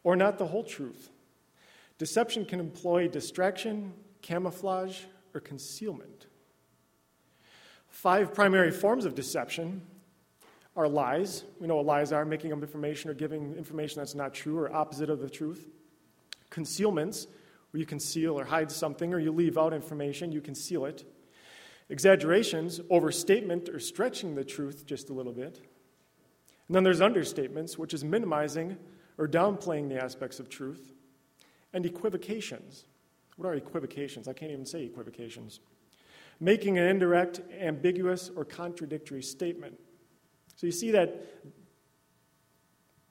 or 0.02 0.16
not 0.16 0.38
the 0.38 0.46
whole 0.46 0.64
truth. 0.64 1.10
Deception 1.98 2.46
can 2.46 2.58
employ 2.58 3.06
distraction, 3.06 3.92
camouflage, 4.22 5.02
or 5.34 5.42
concealment. 5.42 6.24
Five 7.90 8.32
primary 8.32 8.70
forms 8.70 9.04
of 9.04 9.14
deception 9.14 9.82
are 10.76 10.88
lies. 10.88 11.44
We 11.60 11.66
know 11.66 11.76
what 11.76 11.86
lies 11.86 12.12
are 12.12 12.24
making 12.24 12.52
up 12.52 12.62
information 12.62 13.10
or 13.10 13.14
giving 13.14 13.54
information 13.56 13.98
that's 13.98 14.14
not 14.14 14.32
true 14.32 14.58
or 14.58 14.72
opposite 14.72 15.10
of 15.10 15.20
the 15.20 15.28
truth 15.28 15.68
concealments, 16.50 17.28
where 17.70 17.78
you 17.80 17.86
conceal 17.86 18.38
or 18.38 18.44
hide 18.44 18.70
something 18.70 19.14
or 19.14 19.20
you 19.20 19.32
leave 19.32 19.56
out 19.56 19.72
information, 19.72 20.32
you 20.32 20.40
conceal 20.40 20.84
it. 20.84 21.04
Exaggerations, 21.88 22.80
overstatement 22.90 23.68
or 23.68 23.78
stretching 23.78 24.34
the 24.34 24.44
truth 24.44 24.84
just 24.84 25.10
a 25.10 25.12
little 25.12 25.32
bit. 25.32 25.60
And 26.68 26.74
then 26.76 26.84
there's 26.84 27.00
understatements, 27.00 27.78
which 27.78 27.94
is 27.94 28.04
minimizing 28.04 28.76
or 29.18 29.26
downplaying 29.26 29.88
the 29.88 30.02
aspects 30.02 30.38
of 30.38 30.48
truth. 30.48 30.92
And 31.72 31.86
equivocations. 31.86 32.84
What 33.36 33.48
are 33.48 33.54
equivocations? 33.54 34.28
I 34.28 34.32
can't 34.32 34.52
even 34.52 34.66
say 34.66 34.82
equivocations. 34.82 35.60
Making 36.40 36.78
an 36.78 36.86
indirect, 36.86 37.40
ambiguous, 37.60 38.30
or 38.34 38.44
contradictory 38.44 39.22
statement. 39.22 39.78
So 40.56 40.66
you 40.66 40.72
see 40.72 40.90
that 40.92 41.26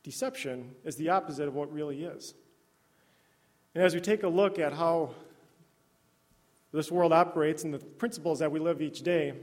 deception 0.03 0.75
is 0.83 0.95
the 0.95 1.09
opposite 1.09 1.47
of 1.47 1.53
what 1.53 1.71
really 1.71 2.03
is. 2.03 2.33
And 3.75 3.83
as 3.83 3.93
we 3.93 4.01
take 4.01 4.23
a 4.23 4.27
look 4.27 4.57
at 4.57 4.73
how 4.73 5.13
this 6.71 6.91
world 6.91 7.13
operates 7.13 7.63
and 7.63 7.73
the 7.73 7.79
principles 7.79 8.39
that 8.39 8.51
we 8.51 8.59
live 8.59 8.81
each 8.81 9.01
day, 9.01 9.33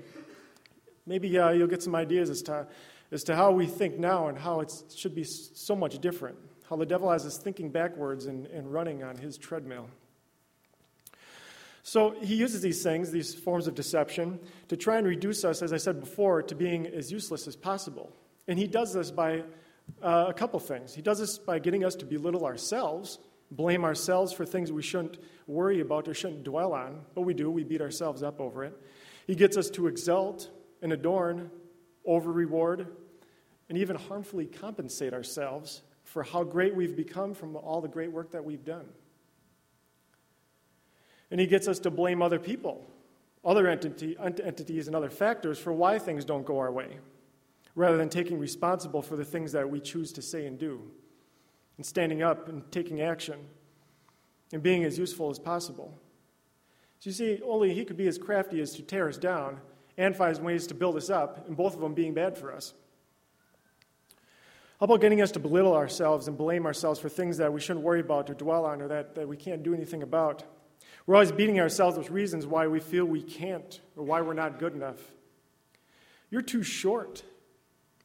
maybe 1.07 1.39
uh, 1.39 1.51
you'll 1.51 1.69
get 1.69 1.83
some 1.83 1.95
ideas 1.95 2.31
as 2.31 2.43
to, 2.43 2.67
as 3.13 3.25
to 3.25 3.37
how 3.37 3.53
we 3.53 3.67
think 3.67 3.99
now 3.99 4.29
and 4.29 4.39
how 4.39 4.61
it 4.61 4.73
should 4.95 5.15
be 5.15 5.25
so 5.25 5.77
much 5.77 5.99
different. 6.01 6.37
How 6.69 6.77
the 6.77 6.87
devil 6.87 7.11
has 7.11 7.25
us 7.25 7.39
thinking 7.39 7.71
backwards 7.71 8.27
and, 8.27 8.47
and 8.47 8.73
running 8.73 9.05
on 9.05 9.17
his 9.17 9.39
treadmill. 9.39 9.89
So 11.87 12.17
he 12.21 12.35
uses 12.35 12.63
these 12.63 12.83
things, 12.83 13.13
these 13.13 13.33
forms 13.33 13.69
of 13.69 13.77
deception, 13.77 14.41
to 14.67 14.77
try 14.77 14.99
and 14.99 15.07
reduce 15.07 15.45
us, 15.45 15.63
as 15.63 15.73
I 15.73 15.77
said 15.77 16.01
before, 16.01 16.43
to 16.43 16.55
being 16.57 16.89
as 16.89 17.13
useless 17.13 17.47
as 17.47 17.55
possible. 17.55 18.13
And 18.49 18.59
he 18.59 18.67
does 18.67 18.93
this 18.93 19.13
by 19.13 19.45
uh, 20.03 20.27
a 20.29 20.35
couple 20.35 20.59
things. 20.59 20.93
He 20.93 21.01
does 21.01 21.21
this 21.21 21.39
by 21.39 21.61
getting 21.61 21.85
us 21.85 21.95
to 21.97 22.05
belittle 22.05 22.45
ourselves 22.45 23.21
blame 23.51 23.85
ourselves 23.85 24.33
for 24.33 24.45
things 24.45 24.73
we 24.73 24.83
shouldn't 24.83 25.19
worry 25.47 25.81
about 25.81 26.09
or 26.09 26.15
shouldn't 26.15 26.45
dwell 26.45 26.73
on, 26.73 27.01
but 27.15 27.23
we 27.23 27.35
do. 27.35 27.51
We 27.51 27.65
beat 27.65 27.81
ourselves 27.81 28.23
up 28.23 28.41
over 28.41 28.65
it. 28.65 28.75
He 29.27 29.35
gets 29.35 29.57
us 29.57 29.71
to 29.71 29.87
exalt 29.87 30.51
and 30.83 30.93
adorn, 30.93 31.51
over 32.05 32.33
reward, 32.33 32.89
and 33.69 33.79
even 33.79 33.97
harmfully 33.97 34.47
compensate 34.47 35.13
ourselves 35.13 35.83
for 36.03 36.23
how 36.23 36.45
great 36.45 36.75
we've 36.75 36.97
become 36.97 37.35
from 37.35 37.57
all 37.57 37.81
the 37.81 37.89
great 37.89 38.13
work 38.13 38.33
that 38.33 38.45
we've 38.45 38.65
done. 38.65 38.87
And 41.31 41.41
he 41.41 41.47
gets 41.47 41.69
us 41.69 41.79
to 41.81 41.91
blame 41.91 42.23
other 42.23 42.39
people, 42.39 42.85
other 43.45 43.67
entity, 43.67 44.17
entities, 44.19 44.87
and 44.87 44.95
other 44.95 45.11
factors 45.11 45.59
for 45.59 45.73
why 45.73 45.99
things 45.99 46.25
don't 46.25 46.47
go 46.47 46.59
our 46.59 46.71
way, 46.71 46.99
rather 47.75 47.97
than 47.97 48.09
taking 48.09 48.39
responsible 48.39 49.03
for 49.03 49.17
the 49.17 49.25
things 49.25 49.53
that 49.53 49.69
we 49.69 49.81
choose 49.81 50.13
to 50.13 50.23
say 50.23 50.47
and 50.47 50.59
do 50.59 50.81
and 51.77 51.85
standing 51.85 52.23
up 52.23 52.49
and 52.49 52.71
taking 52.73 53.01
action 53.01 53.39
and 54.53 54.63
being 54.63 54.85
as 54.85 54.99
useful 54.99 55.31
as 55.31 55.39
possible. 55.39 55.93
So 57.01 57.11
you 57.11 57.15
see, 57.15 57.41
only 57.45 57.75
he 57.75 57.85
could 57.85 57.97
be 57.97 58.07
as 58.07 58.19
crafty 58.19 58.61
as 58.61 58.75
to 58.75 58.83
tear 58.83 59.09
us 59.09 59.19
down 59.19 59.61
and 59.99 60.17
find 60.17 60.39
ways 60.39 60.67
to 60.69 60.75
build 60.75 60.97
us 60.97 61.11
up, 61.11 61.47
and 61.47 61.57
both 61.57 61.75
of 61.75 61.81
them 61.81 61.95
being 61.95 62.15
bad 62.15 62.37
for 62.37 62.53
us. 62.53 62.75
How 64.79 64.85
about 64.85 65.01
getting 65.01 65.23
us 65.23 65.33
to 65.33 65.39
belittle 65.39 65.75
ourselves 65.75 66.29
and 66.29 66.37
blame 66.37 66.67
ourselves 66.67 67.01
for 67.01 67.09
things 67.09 67.39
that 67.39 67.51
we 67.53 67.61
shouldn't 67.61 67.85
worry 67.85 68.01
about 68.01 68.29
or 68.29 68.35
dwell 68.35 68.67
on 68.67 68.83
or 68.83 68.89
that, 68.89 69.15
that 69.15 69.27
we 69.27 69.37
can't 69.37 69.63
do 69.63 69.73
anything 69.73 70.03
about? 70.03 70.45
We're 71.07 71.15
always 71.15 71.33
beating 71.33 71.61
ourselves 71.61 71.97
with 71.97 72.11
reasons 72.11 72.47
why 72.47 72.67
we 72.67 72.81
feel 72.81 73.05
we 73.05 73.23
can't 73.23 73.81
or 73.97 74.05
why 74.05 74.21
we're 74.21 74.35
not 74.35 74.59
good 74.59 74.75
enough. 74.75 74.99
You're 76.31 76.43
too 76.43 76.63
short. 76.63 77.23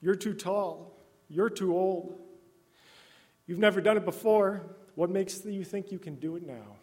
You're 0.02 0.16
too 0.16 0.34
tall. 0.34 0.98
You're 1.30 1.50
too 1.50 1.76
old. 1.76 2.20
You've 3.48 3.60
never 3.60 3.82
done 3.82 3.98
it 3.98 4.06
before. 4.06 4.62
What 4.96 5.10
makes 5.10 5.44
you 5.46 5.64
think 5.64 5.92
you 5.92 6.00
can 6.00 6.16
do 6.16 6.36
it 6.36 6.44
now? 6.46 6.78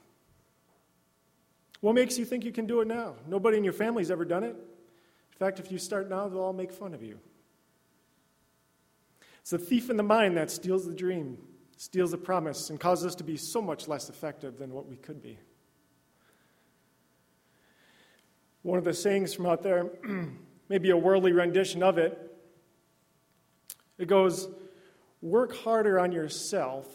What 1.81 1.95
makes 1.95 2.19
you 2.19 2.25
think 2.25 2.45
you 2.45 2.53
can 2.53 2.67
do 2.67 2.81
it 2.81 2.89
now? 2.89 3.15
Nobody 3.27 3.57
in 3.57 3.65
your 3.65 3.73
family's 3.73 4.11
ever 4.11 4.25
done 4.25 4.43
it. 4.43 4.57
In 4.57 5.39
fact, 5.39 5.61
if 5.61 5.71
you 5.71 5.79
start 5.79 6.11
now, 6.11 6.29
they'll 6.29 6.41
all 6.41 6.53
make 6.53 6.73
fun 6.73 6.95
of 6.95 7.03
you. 7.03 7.21
It's 9.41 9.51
the 9.51 9.59
thief 9.59 9.89
in 9.89 9.97
the 9.97 10.03
mind 10.03 10.37
that 10.37 10.51
steals 10.51 10.85
the 10.85 10.93
dream, 10.93 11.39
steals 11.77 12.11
the 12.11 12.19
promise, 12.19 12.71
and 12.71 12.81
causes 12.81 13.07
us 13.07 13.15
to 13.17 13.25
be 13.25 13.37
so 13.37 13.63
much 13.63 13.87
less 13.87 14.09
effective 14.11 14.59
than 14.59 14.73
what 14.73 14.89
we 14.89 14.97
could 14.97 15.23
be. 15.23 15.39
One 18.69 18.77
of 18.77 18.85
the 18.85 18.93
sayings 18.93 19.33
from 19.33 19.47
out 19.47 19.63
there, 19.63 19.87
maybe 20.69 20.91
a 20.91 20.97
worldly 20.97 21.33
rendition 21.33 21.83
of 21.83 21.97
it, 21.97 22.39
it 23.97 24.09
goes, 24.09 24.47
Work 25.23 25.57
harder 25.57 25.99
on 25.99 26.13
yourself 26.13 26.87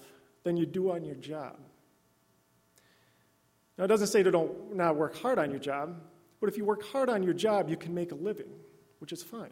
than 0.43 0.55
you 0.55 0.67
do 0.67 0.91
on 0.91 1.03
your 1.03 1.15
job. 1.15 1.57
Now, 3.75 3.85
it 3.85 3.87
doesn't 3.87 4.09
say 4.09 4.21
to 4.21 4.29
don't 4.29 4.75
not 4.75 4.97
work 4.97 5.17
hard 5.17 5.39
on 5.39 5.49
your 5.49 5.59
job, 5.59 5.99
but 6.39 6.47
if 6.47 6.57
you 6.57 6.63
work 6.63 6.83
hard 6.83 7.09
on 7.09 7.23
your 7.23 7.33
job, 7.33 7.67
you 7.67 7.75
can 7.75 7.91
make 7.91 8.11
a 8.11 8.15
living, 8.15 8.51
which 8.99 9.11
is 9.11 9.23
fine. 9.23 9.49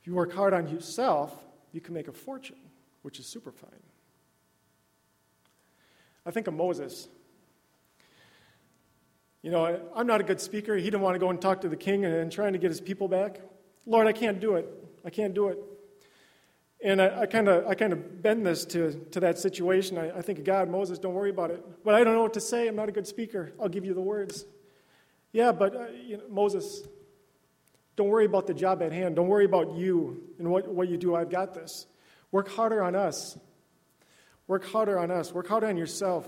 If 0.00 0.06
you 0.06 0.14
work 0.14 0.32
hard 0.32 0.54
on 0.54 0.68
yourself, 0.68 1.34
you 1.72 1.80
can 1.80 1.92
make 1.92 2.06
a 2.06 2.12
fortune, 2.12 2.70
which 3.02 3.18
is 3.18 3.26
super 3.26 3.50
fine. 3.50 3.82
I 6.24 6.30
think 6.30 6.46
of 6.46 6.54
Moses. 6.54 7.08
You 9.42 9.50
know, 9.50 9.80
I'm 9.94 10.06
not 10.06 10.20
a 10.20 10.24
good 10.24 10.40
speaker. 10.40 10.76
He 10.76 10.84
didn't 10.84 11.00
want 11.00 11.14
to 11.14 11.18
go 11.18 11.30
and 11.30 11.40
talk 11.40 11.62
to 11.62 11.68
the 11.68 11.76
king 11.76 12.04
and, 12.04 12.30
trying 12.30 12.52
to 12.52 12.58
get 12.58 12.70
his 12.70 12.80
people 12.80 13.08
back. 13.08 13.40
Lord, 13.86 14.06
I 14.06 14.12
can't 14.12 14.38
do 14.38 14.56
it. 14.56 14.68
I 15.04 15.10
can't 15.10 15.32
do 15.32 15.48
it. 15.48 15.58
And 16.82 17.00
I 17.00 17.26
kind 17.26 17.48
of 17.48 17.66
I 17.66 17.74
kind 17.74 17.92
of 17.92 18.22
bend 18.22 18.46
this 18.46 18.64
to, 18.66 18.92
to 19.10 19.20
that 19.20 19.38
situation. 19.38 19.98
I, 19.98 20.18
I 20.18 20.22
think, 20.22 20.44
God, 20.44 20.70
Moses, 20.70 20.98
don't 20.98 21.14
worry 21.14 21.30
about 21.30 21.50
it. 21.50 21.64
But 21.84 21.94
I 21.94 22.04
don't 22.04 22.14
know 22.14 22.22
what 22.22 22.34
to 22.34 22.40
say. 22.40 22.68
I'm 22.68 22.76
not 22.76 22.88
a 22.88 22.92
good 22.92 23.06
speaker. 23.06 23.52
I'll 23.60 23.68
give 23.68 23.84
you 23.84 23.92
the 23.92 24.00
words. 24.00 24.46
Yeah, 25.32 25.52
but 25.52 25.76
uh, 25.76 25.86
you 26.06 26.16
know, 26.16 26.24
Moses, 26.28 26.82
don't 27.96 28.08
worry 28.08 28.24
about 28.24 28.46
the 28.46 28.54
job 28.54 28.82
at 28.82 28.92
hand. 28.92 29.16
Don't 29.16 29.28
worry 29.28 29.44
about 29.44 29.74
you 29.74 30.22
and 30.38 30.50
what, 30.50 30.68
what 30.68 30.88
you 30.88 30.96
do. 30.96 31.14
I've 31.14 31.30
got 31.30 31.52
this. 31.54 31.86
Work 32.32 32.48
harder 32.48 32.82
on 32.82 32.96
us. 32.96 33.38
Work 34.46 34.64
harder 34.64 34.98
on 34.98 35.10
us. 35.10 35.32
Work 35.32 35.48
harder 35.48 35.66
on 35.66 35.76
yourself 35.76 36.26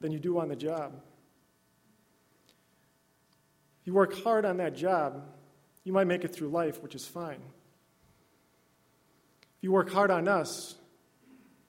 than 0.00 0.10
you 0.10 0.18
do 0.18 0.38
on 0.38 0.48
the 0.48 0.56
job. 0.56 0.94
If 3.82 3.88
you 3.88 3.94
work 3.94 4.22
hard 4.22 4.44
on 4.44 4.56
that 4.58 4.74
job, 4.76 5.22
you 5.84 5.92
might 5.92 6.06
make 6.06 6.24
it 6.24 6.32
through 6.32 6.48
life, 6.48 6.82
which 6.82 6.94
is 6.94 7.06
fine. 7.06 7.42
If 9.58 9.62
you 9.62 9.72
work 9.72 9.90
hard 9.90 10.10
on 10.10 10.28
us, 10.28 10.76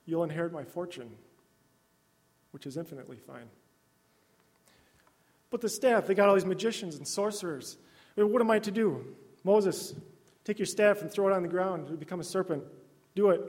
you'll 0.06 0.24
inherit 0.24 0.54
my 0.54 0.64
fortune, 0.64 1.10
which 2.52 2.68
is 2.68 2.78
infinitely 2.78 3.18
fine. 3.18 3.50
But 5.50 5.62
the 5.62 5.70
staff, 5.70 6.06
they 6.06 6.14
got 6.14 6.30
all 6.30 6.36
these 6.36 6.46
magicians 6.46 6.96
and 6.96 7.08
sorcerers. 7.08 7.78
What 8.16 8.42
am 8.42 8.52
I 8.52 8.60
to 8.60 8.72
do? 8.72 9.16
Moses, 9.44 9.94
take 10.44 10.60
your 10.60 10.68
staff 10.68 11.02
and 11.02 11.12
throw 11.12 11.28
it 11.28 11.34
on 11.34 11.42
the 11.42 11.50
ground. 11.50 11.86
It'll 11.86 11.98
become 11.98 12.20
a 12.20 12.24
serpent. 12.24 12.64
Do 13.16 13.32
it. 13.32 13.42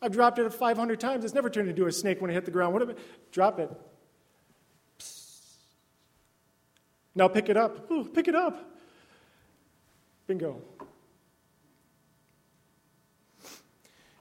I've 0.00 0.12
dropped 0.12 0.38
it 0.38 0.52
500 0.52 1.00
times. 1.00 1.24
It's 1.24 1.34
never 1.34 1.50
turned 1.50 1.68
into 1.68 1.86
a 1.86 1.92
snake 1.92 2.20
when 2.20 2.30
it 2.30 2.34
hit 2.34 2.44
the 2.44 2.50
ground. 2.50 2.72
What 2.74 2.82
am 2.82 2.90
I? 2.90 2.94
Drop 3.32 3.58
it. 3.58 3.70
Now 7.18 7.26
pick 7.26 7.48
it 7.48 7.56
up. 7.56 7.90
Ooh, 7.90 8.04
pick 8.04 8.28
it 8.28 8.36
up. 8.36 8.64
Bingo. 10.28 10.62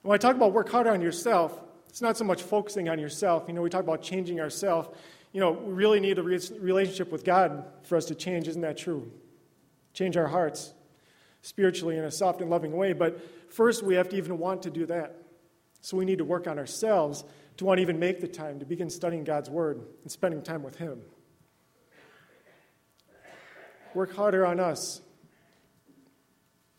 When 0.01 0.15
I 0.15 0.17
talk 0.17 0.35
about 0.35 0.51
work 0.51 0.67
harder 0.69 0.89
on 0.89 1.01
yourself, 1.01 1.61
it's 1.89 2.01
not 2.01 2.17
so 2.17 2.23
much 2.23 2.41
focusing 2.41 2.89
on 2.89 2.97
yourself. 2.97 3.43
You 3.47 3.53
know, 3.53 3.61
we 3.61 3.69
talk 3.69 3.83
about 3.83 4.01
changing 4.01 4.39
ourselves. 4.39 4.89
You 5.31 5.41
know, 5.41 5.51
we 5.51 5.73
really 5.73 5.99
need 5.99 6.17
a 6.17 6.23
relationship 6.23 7.11
with 7.11 7.23
God 7.23 7.65
for 7.83 7.97
us 7.97 8.05
to 8.05 8.15
change. 8.15 8.47
Isn't 8.47 8.63
that 8.63 8.77
true? 8.77 9.11
Change 9.93 10.17
our 10.17 10.27
hearts 10.27 10.73
spiritually 11.43 11.97
in 11.97 12.03
a 12.03 12.09
soft 12.09 12.41
and 12.41 12.49
loving 12.49 12.71
way. 12.71 12.93
But 12.93 13.21
first, 13.53 13.83
we 13.83 13.93
have 13.93 14.09
to 14.09 14.17
even 14.17 14.39
want 14.39 14.63
to 14.63 14.71
do 14.71 14.87
that. 14.87 15.21
So 15.81 15.97
we 15.97 16.05
need 16.05 16.17
to 16.17 16.25
work 16.25 16.47
on 16.47 16.57
ourselves 16.57 17.23
to 17.57 17.65
want 17.65 17.77
to 17.77 17.83
even 17.83 17.99
make 17.99 18.21
the 18.21 18.27
time 18.27 18.57
to 18.59 18.65
begin 18.65 18.89
studying 18.89 19.23
God's 19.23 19.51
Word 19.51 19.83
and 20.01 20.11
spending 20.11 20.41
time 20.41 20.63
with 20.63 20.77
Him. 20.77 21.01
Work 23.97 24.15
harder 24.15 24.45
on 24.45 24.59
us, 24.59 25.01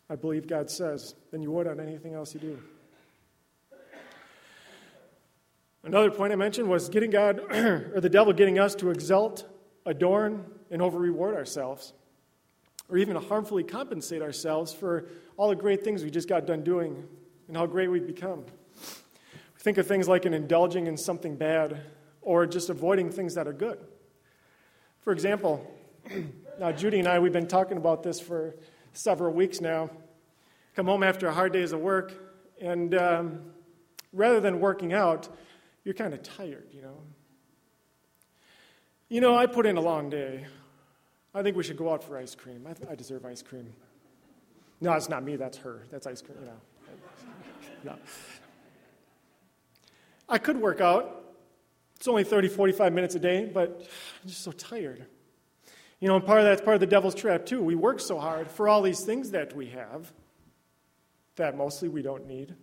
I 0.09 0.15
believe 0.15 0.47
God 0.47 0.69
says, 0.71 1.15
than 1.31 1.41
you 1.41 1.51
would 1.51 1.67
on 1.67 1.77
anything 1.77 2.13
else 2.13 2.33
you 2.33 2.39
do. 2.39 2.59
Another 5.83 6.11
point 6.11 6.31
I 6.31 6.37
mentioned 6.37 6.69
was 6.69 6.87
getting 6.87 7.09
God, 7.09 7.39
or 7.51 7.99
the 7.99 8.09
devil 8.09 8.31
getting 8.31 8.57
us 8.57 8.73
to 8.75 8.89
exalt, 8.89 9.43
adorn, 9.85 10.45
and 10.71 10.81
over 10.81 10.97
reward 10.97 11.35
ourselves, 11.35 11.91
or 12.87 12.97
even 12.97 13.15
to 13.15 13.19
harmfully 13.19 13.65
compensate 13.65 14.21
ourselves 14.21 14.71
for 14.73 15.09
all 15.35 15.49
the 15.49 15.57
great 15.57 15.83
things 15.83 16.05
we 16.05 16.09
just 16.09 16.29
got 16.29 16.47
done 16.47 16.63
doing 16.63 17.05
and 17.49 17.57
how 17.57 17.65
great 17.65 17.89
we've 17.89 18.07
become. 18.07 18.45
We 18.45 19.59
think 19.59 19.77
of 19.77 19.85
things 19.85 20.07
like 20.07 20.23
an 20.23 20.33
indulging 20.33 20.87
in 20.87 20.95
something 20.95 21.35
bad 21.35 21.81
or 22.21 22.45
just 22.45 22.69
avoiding 22.69 23.11
things 23.11 23.35
that 23.35 23.45
are 23.45 23.51
good. 23.51 23.77
For 25.01 25.11
example, 25.11 25.69
now 26.59 26.73
Judy 26.73 26.99
and 26.99 27.07
I, 27.07 27.19
we've 27.19 27.31
been 27.31 27.47
talking 27.47 27.77
about 27.77 28.03
this 28.03 28.19
for 28.19 28.53
several 28.91 29.33
weeks 29.33 29.61
now. 29.61 29.89
Come 30.75 30.87
home 30.87 31.03
after 31.03 31.27
a 31.27 31.33
hard 31.33 31.53
days 31.53 31.71
of 31.71 31.79
work, 31.79 32.13
and 32.59 32.93
um, 32.95 33.41
rather 34.11 34.41
than 34.41 34.59
working 34.59 34.91
out, 34.91 35.29
you're 35.85 35.93
kind 35.93 36.13
of 36.13 36.21
tired, 36.21 36.67
you 36.73 36.81
know. 36.81 36.97
You 39.07 39.21
know, 39.21 39.35
I 39.35 39.45
put 39.45 39.65
in 39.65 39.77
a 39.77 39.81
long 39.81 40.09
day. 40.09 40.45
I 41.33 41.43
think 41.43 41.55
we 41.55 41.63
should 41.63 41.77
go 41.77 41.93
out 41.93 42.03
for 42.03 42.17
ice 42.17 42.35
cream. 42.35 42.65
I, 42.69 42.73
th- 42.73 42.89
I 42.89 42.95
deserve 42.95 43.25
ice 43.25 43.41
cream. 43.41 43.73
No, 44.81 44.91
it's 44.93 45.09
not 45.09 45.23
me, 45.23 45.37
that's 45.37 45.57
her. 45.59 45.83
That's 45.89 46.07
ice 46.07 46.21
cream, 46.21 46.37
you 46.41 46.47
know. 46.47 46.59
no. 47.93 47.95
I 50.27 50.37
could 50.37 50.57
work 50.57 50.81
out. 50.81 51.23
It's 51.95 52.07
only 52.07 52.23
30, 52.23 52.49
45 52.49 52.93
minutes 52.93 53.15
a 53.15 53.19
day, 53.19 53.49
but 53.51 53.81
I'm 54.21 54.29
just 54.29 54.41
so 54.41 54.51
tired. 54.51 55.05
You 55.99 56.07
know, 56.07 56.19
part 56.19 56.39
of 56.39 56.45
that's 56.45 56.61
part 56.61 56.75
of 56.75 56.79
the 56.79 56.87
devil's 56.87 57.15
trap, 57.15 57.45
too. 57.45 57.61
We 57.61 57.75
work 57.75 57.99
so 57.99 58.19
hard 58.19 58.49
for 58.49 58.69
all 58.69 58.81
these 58.81 59.01
things 59.01 59.31
that 59.31 59.55
we 59.55 59.67
have 59.67 60.13
that 61.35 61.57
mostly 61.57 61.89
we 61.89 62.01
don't 62.01 62.27
need. 62.27 62.49
And 62.49 62.57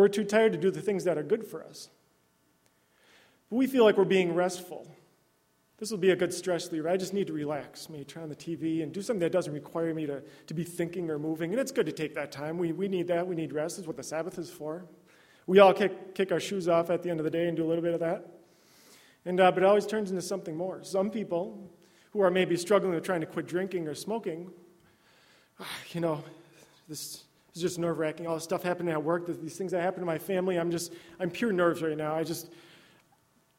we're 0.00 0.08
too 0.08 0.24
tired 0.24 0.52
to 0.52 0.58
do 0.58 0.70
the 0.70 0.82
things 0.82 1.04
that 1.04 1.16
are 1.16 1.22
good 1.22 1.46
for 1.46 1.64
us. 1.64 1.88
But 3.48 3.56
we 3.56 3.66
feel 3.66 3.84
like 3.84 3.96
we're 3.96 4.04
being 4.04 4.34
restful. 4.34 4.88
This 5.78 5.90
will 5.90 5.98
be 5.98 6.10
a 6.10 6.16
good 6.16 6.32
stress 6.32 6.66
reliever. 6.66 6.88
I 6.88 6.96
just 6.96 7.14
need 7.14 7.26
to 7.26 7.32
relax, 7.32 7.88
maybe 7.88 8.04
turn 8.04 8.22
on 8.22 8.28
the 8.28 8.36
TV 8.36 8.82
and 8.82 8.92
do 8.92 9.02
something 9.02 9.20
that 9.20 9.32
doesn't 9.32 9.52
require 9.52 9.92
me 9.94 10.06
to, 10.06 10.22
to 10.46 10.54
be 10.54 10.64
thinking 10.64 11.10
or 11.10 11.18
moving. 11.18 11.52
And 11.52 11.60
it's 11.60 11.72
good 11.72 11.86
to 11.86 11.92
take 11.92 12.14
that 12.14 12.30
time. 12.30 12.58
We, 12.58 12.72
we 12.72 12.88
need 12.88 13.08
that. 13.08 13.26
We 13.26 13.34
need 13.34 13.52
rest. 13.52 13.76
That's 13.76 13.86
what 13.86 13.96
the 13.96 14.02
Sabbath 14.02 14.38
is 14.38 14.50
for. 14.50 14.84
We 15.46 15.58
all 15.58 15.74
kick, 15.74 16.14
kick 16.14 16.32
our 16.32 16.40
shoes 16.40 16.68
off 16.68 16.90
at 16.90 17.02
the 17.02 17.10
end 17.10 17.20
of 17.20 17.24
the 17.24 17.30
day 17.30 17.48
and 17.48 17.56
do 17.56 17.64
a 17.64 17.68
little 17.68 17.82
bit 17.82 17.94
of 17.94 18.00
that. 18.00 18.26
And, 19.24 19.40
uh, 19.40 19.50
but 19.50 19.62
it 19.62 19.66
always 19.66 19.86
turns 19.86 20.10
into 20.10 20.22
something 20.22 20.56
more. 20.56 20.82
Some 20.84 21.10
people 21.10 21.70
who 22.14 22.20
are 22.20 22.30
maybe 22.30 22.56
struggling 22.56 22.94
with 22.94 23.04
trying 23.04 23.20
to 23.20 23.26
quit 23.26 23.46
drinking 23.46 23.88
or 23.88 23.94
smoking, 23.94 24.48
ah, 25.58 25.66
you 25.92 26.00
know, 26.00 26.22
this 26.88 27.24
is 27.54 27.60
just 27.60 27.76
nerve 27.76 27.98
wracking. 27.98 28.24
All 28.28 28.36
this 28.36 28.44
stuff 28.44 28.62
happening 28.62 28.92
at 28.92 29.02
work, 29.02 29.26
these 29.42 29.56
things 29.56 29.72
that 29.72 29.82
happen 29.82 29.98
to 29.98 30.06
my 30.06 30.18
family, 30.18 30.56
I'm 30.56 30.70
just, 30.70 30.92
I'm 31.18 31.28
pure 31.28 31.52
nerves 31.52 31.82
right 31.82 31.96
now. 31.96 32.14
I 32.14 32.22
just, 32.22 32.52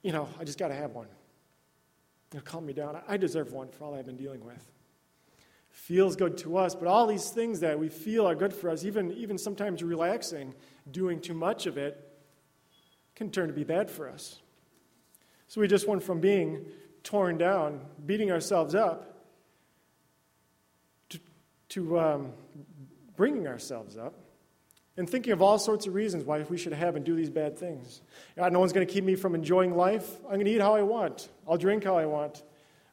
you 0.04 0.14
know, 0.14 0.30
I 0.40 0.46
just 0.46 0.58
got 0.58 0.70
to 0.70 0.74
have 0.74 0.92
one. 0.92 1.08
Calm 2.46 2.66
me 2.66 2.72
down. 2.72 2.98
I 3.08 3.18
deserve 3.18 3.52
one 3.52 3.70
for 3.70 3.84
all 3.84 3.94
I've 3.94 4.06
been 4.06 4.18
dealing 4.18 4.44
with. 4.44 4.72
Feels 5.70 6.16
good 6.16 6.38
to 6.40 6.58
us, 6.58 6.76
but 6.76 6.88
all 6.88 7.08
these 7.08 7.30
things 7.32 7.60
that 7.60 7.78
we 7.78 7.90
feel 7.90 8.26
are 8.26 8.36
good 8.36 8.54
for 8.54 8.70
us, 8.70 8.86
even, 8.86 9.12
even 9.14 9.38
sometimes 9.38 9.84
relaxing, 9.84 10.54
doing 10.92 11.20
too 11.20 11.34
much 11.34 11.66
of 11.66 11.78
it, 11.78 12.10
can 13.16 13.30
turn 13.32 13.48
to 13.48 13.54
be 13.54 13.66
bad 13.66 13.92
for 13.92 14.10
us. 14.10 14.40
So 15.48 15.60
we 15.60 15.68
just 15.68 15.88
went 15.88 16.04
from 16.04 16.22
being 16.22 16.66
torn 17.06 17.38
down, 17.38 17.80
beating 18.06 18.32
ourselves 18.32 18.76
up, 18.76 19.14
to, 21.10 21.20
to 21.70 22.00
um, 22.00 22.34
bringing 23.16 23.48
ourselves 23.48 23.96
up 23.96 24.14
and 24.98 25.10
thinking 25.10 25.32
of 25.32 25.42
all 25.42 25.58
sorts 25.58 25.88
of 25.88 25.94
reasons 25.94 26.24
why 26.24 26.42
we 26.42 26.58
should 26.58 26.74
have 26.74 26.96
and 26.96 27.06
do 27.06 27.16
these 27.16 27.30
bad 27.30 27.58
things. 27.58 28.02
God, 28.36 28.52
no 28.52 28.60
one's 28.60 28.74
going 28.74 28.86
to 28.86 28.94
keep 28.94 29.04
me 29.04 29.16
from 29.16 29.36
enjoying 29.36 29.76
life. 29.76 30.10
I'm 30.26 30.36
going 30.36 30.46
to 30.46 30.52
eat 30.52 30.62
how 30.62 30.76
I 30.76 30.82
want. 30.82 31.30
I'll 31.48 31.58
drink 31.58 31.84
how 31.84 31.98
I 31.98 32.06
want. 32.06 32.44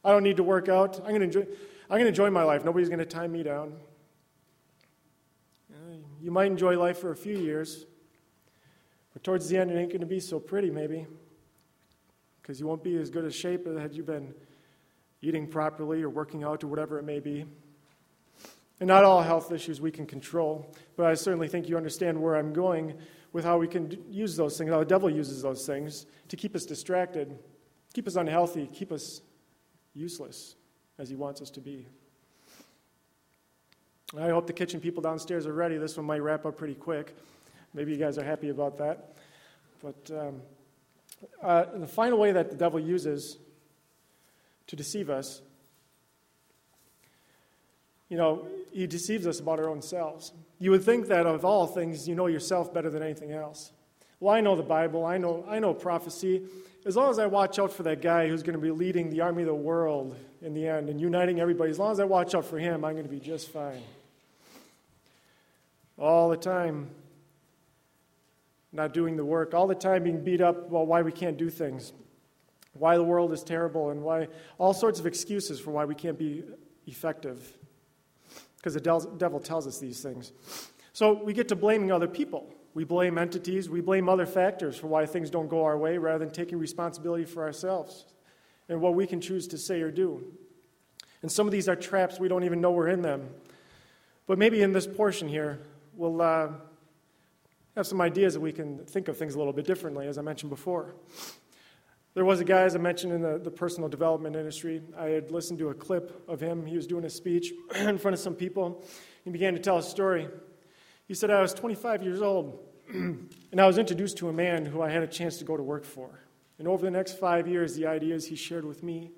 I 0.03 0.11
don't 0.11 0.23
need 0.23 0.37
to 0.37 0.43
work 0.43 0.69
out. 0.69 0.97
I'm 0.99 1.15
going 1.15 1.19
to 1.19 1.25
enjoy, 1.25 1.41
I'm 1.89 1.97
going 1.97 2.03
to 2.03 2.07
enjoy 2.09 2.29
my 2.29 2.43
life. 2.43 2.63
Nobody's 2.63 2.89
going 2.89 2.99
to 2.99 3.05
tie 3.05 3.27
me 3.27 3.43
down. 3.43 3.73
You 6.21 6.31
might 6.31 6.47
enjoy 6.47 6.79
life 6.79 6.99
for 6.99 7.11
a 7.11 7.17
few 7.17 7.37
years, 7.37 7.85
But 9.13 9.23
towards 9.23 9.47
the 9.49 9.57
end, 9.57 9.71
it 9.71 9.77
ain't 9.77 9.89
going 9.89 10.01
to 10.01 10.07
be 10.07 10.19
so 10.19 10.39
pretty, 10.39 10.69
maybe, 10.69 11.05
because 12.43 12.59
you 12.59 12.67
won't 12.67 12.83
be 12.83 12.97
as 12.97 13.09
good 13.09 13.23
a 13.23 13.31
shape 13.31 13.65
had 13.65 13.95
you 13.95 14.03
been 14.03 14.35
eating 15.21 15.47
properly 15.47 16.03
or 16.03 16.09
working 16.09 16.43
out 16.43 16.61
or 16.63 16.67
whatever 16.67 16.99
it 16.99 17.03
may 17.03 17.21
be. 17.21 17.45
And 18.81 18.87
not 18.89 19.05
all 19.05 19.21
health 19.21 19.53
issues 19.53 19.79
we 19.79 19.91
can 19.91 20.05
control, 20.05 20.69
but 20.97 21.05
I 21.05 21.13
certainly 21.13 21.47
think 21.47 21.69
you 21.69 21.77
understand 21.77 22.21
where 22.21 22.35
I'm 22.35 22.51
going 22.51 22.95
with 23.31 23.45
how 23.45 23.57
we 23.57 23.67
can 23.67 23.97
use 24.09 24.35
those 24.35 24.57
things, 24.57 24.69
how 24.69 24.79
the 24.79 24.85
devil 24.85 25.09
uses 25.09 25.41
those 25.41 25.65
things 25.65 26.05
to 26.27 26.35
keep 26.35 26.53
us 26.53 26.65
distracted, 26.65 27.39
keep 27.93 28.07
us 28.07 28.17
unhealthy, 28.17 28.67
keep 28.73 28.91
us 28.91 29.21
useless 29.93 30.55
as 30.99 31.07
he 31.09 31.15
wants 31.15 31.41
us 31.41 31.49
to 31.51 31.61
be. 31.61 31.87
I 34.19 34.29
hope 34.29 34.47
the 34.47 34.53
kitchen 34.53 34.81
people 34.81 35.01
downstairs 35.01 35.47
are 35.47 35.53
ready. 35.53 35.77
This 35.77 35.95
one 35.95 36.05
might 36.05 36.21
wrap 36.21 36.45
up 36.45 36.57
pretty 36.57 36.75
quick. 36.75 37.15
Maybe 37.73 37.91
you 37.91 37.97
guys 37.97 38.17
are 38.17 38.23
happy 38.23 38.49
about 38.49 38.77
that. 38.77 39.15
But 39.81 40.11
um, 40.11 40.41
uh, 41.41 41.65
the 41.75 41.87
final 41.87 42.17
way 42.17 42.31
that 42.31 42.49
the 42.49 42.55
devil 42.55 42.79
uses 42.79 43.37
to 44.67 44.75
deceive 44.75 45.09
us, 45.09 45.41
you 48.09 48.17
know, 48.17 48.47
he 48.71 48.87
deceives 48.87 49.25
us 49.25 49.39
about 49.39 49.59
our 49.59 49.69
own 49.69 49.81
selves. 49.81 50.33
You 50.59 50.71
would 50.71 50.83
think 50.83 51.07
that 51.07 51.25
of 51.25 51.43
all 51.43 51.67
things, 51.67 52.07
you 52.07 52.15
know 52.15 52.27
yourself 52.27 52.73
better 52.73 52.89
than 52.89 53.01
anything 53.01 53.31
else. 53.31 53.71
Well, 54.19 54.33
I 54.33 54.41
know 54.41 54.55
the 54.55 54.63
Bible, 54.63 55.05
I 55.05 55.17
know, 55.17 55.45
I 55.49 55.59
know 55.59 55.73
prophecy. 55.73 56.43
As 56.85 56.95
long 56.95 57.09
as 57.09 57.19
I 57.19 57.25
watch 57.25 57.59
out 57.59 57.71
for 57.71 57.83
that 57.83 58.01
guy 58.01 58.27
who's 58.27 58.43
going 58.43 58.55
to 58.55 58.61
be 58.61 58.71
leading 58.71 59.09
the 59.09 59.21
army 59.21 59.43
of 59.43 59.47
the 59.47 59.55
world 59.55 60.15
in 60.41 60.53
the 60.53 60.67
end 60.67 60.89
and 60.89 60.99
uniting 60.99 61.39
everybody, 61.39 61.71
as 61.71 61.79
long 61.79 61.91
as 61.91 61.99
I 61.99 62.05
watch 62.05 62.35
out 62.35 62.45
for 62.45 62.59
him, 62.59 62.85
I'm 62.85 62.93
going 62.93 63.05
to 63.05 63.11
be 63.11 63.19
just 63.19 63.49
fine 63.49 63.81
all 65.97 66.29
the 66.29 66.37
time 66.37 66.89
not 68.73 68.93
doing 68.93 69.15
the 69.15 69.23
work, 69.23 69.53
all 69.53 69.67
the 69.67 69.75
time 69.75 70.03
being 70.03 70.23
beat 70.23 70.41
up 70.41 70.69
about 70.69 70.87
why 70.87 71.01
we 71.03 71.11
can't 71.11 71.37
do 71.37 71.49
things, 71.49 71.93
why 72.73 72.97
the 72.97 73.03
world 73.03 73.31
is 73.31 73.43
terrible, 73.43 73.91
and 73.91 74.01
why 74.01 74.27
all 74.57 74.73
sorts 74.73 74.99
of 74.99 75.05
excuses 75.05 75.59
for 75.59 75.71
why 75.71 75.85
we 75.85 75.95
can't 75.95 76.17
be 76.17 76.43
effective. 76.87 77.57
Because 78.57 78.73
the 78.73 78.81
devil 79.17 79.39
tells 79.39 79.67
us 79.67 79.77
these 79.77 80.01
things. 80.01 80.31
So 80.93 81.23
we 81.23 81.33
get 81.33 81.49
to 81.49 81.55
blaming 81.55 81.91
other 81.91 82.07
people. 82.07 82.53
We 82.73 82.83
blame 82.85 83.19
entities, 83.19 83.69
we 83.69 83.81
blame 83.81 84.09
other 84.09 84.25
factors 84.25 84.77
for 84.77 84.87
why 84.87 85.05
things 85.05 85.29
don't 85.29 85.47
go 85.47 85.63
our 85.63 85.77
way 85.77 85.99
rather 85.99 86.25
than 86.25 86.33
taking 86.33 86.57
responsibility 86.57 87.23
for 87.23 87.43
ourselves 87.43 88.05
and 88.67 88.81
what 88.81 88.95
we 88.95 89.05
can 89.05 89.21
choose 89.21 89.47
to 89.49 89.59
say 89.59 89.81
or 89.81 89.91
do. 89.91 90.23
And 91.21 91.31
some 91.31 91.45
of 91.45 91.51
these 91.51 91.69
are 91.69 91.75
traps 91.75 92.19
we 92.19 92.27
don't 92.27 92.43
even 92.43 92.61
know 92.61 92.71
we're 92.71 92.87
in 92.87 93.03
them. 93.03 93.29
But 94.25 94.39
maybe 94.39 94.61
in 94.63 94.73
this 94.73 94.87
portion 94.87 95.27
here, 95.27 95.59
we'll 95.95 96.21
uh, 96.21 96.47
have 97.75 97.87
some 97.87 98.01
ideas 98.01 98.33
that 98.33 98.39
we 98.39 98.51
can 98.51 98.79
think 98.85 99.07
of 99.07 99.17
things 99.17 99.35
a 99.35 99.37
little 99.37 99.53
bit 99.53 99.65
differently, 99.65 100.07
as 100.07 100.17
I 100.17 100.21
mentioned 100.21 100.49
before. 100.49 100.95
There 102.13 102.25
was 102.25 102.39
a 102.39 102.43
guy, 102.43 102.61
as 102.61 102.75
I 102.75 102.79
mentioned, 102.79 103.13
in 103.13 103.21
the, 103.21 103.39
the 103.39 103.49
personal 103.49 103.89
development 103.89 104.35
industry. 104.35 104.83
I 104.95 105.05
had 105.05 105.31
listened 105.31 105.57
to 105.59 105.69
a 105.69 105.73
clip 105.73 106.23
of 106.29 106.39
him. 106.39 106.65
He 106.65 106.75
was 106.75 106.85
doing 106.85 107.05
a 107.05 107.09
speech 107.09 107.51
in 107.75 107.97
front 107.97 108.13
of 108.13 108.19
some 108.19 108.35
people. 108.35 108.85
He 109.23 109.31
began 109.31 109.53
to 109.55 109.59
tell 109.59 109.77
a 109.77 109.83
story. 109.83 110.27
He 111.07 111.15
said, 111.15 111.31
I 111.31 111.41
was 111.41 111.53
25 111.53 112.03
years 112.03 112.21
old, 112.21 112.59
and 112.93 113.59
I 113.59 113.65
was 113.65 113.79
introduced 113.79 114.17
to 114.17 114.29
a 114.29 114.33
man 114.33 114.65
who 114.65 114.81
I 114.81 114.89
had 114.89 115.01
a 115.01 115.07
chance 115.07 115.37
to 115.39 115.43
go 115.43 115.57
to 115.57 115.63
work 115.63 115.85
for. 115.85 116.19
And 116.59 116.67
over 116.67 116.85
the 116.85 116.91
next 116.91 117.19
five 117.19 117.47
years, 117.47 117.75
the 117.75 117.87
ideas 117.87 118.27
he 118.27 118.35
shared 118.35 118.63
with 118.63 118.83
me 118.83 119.11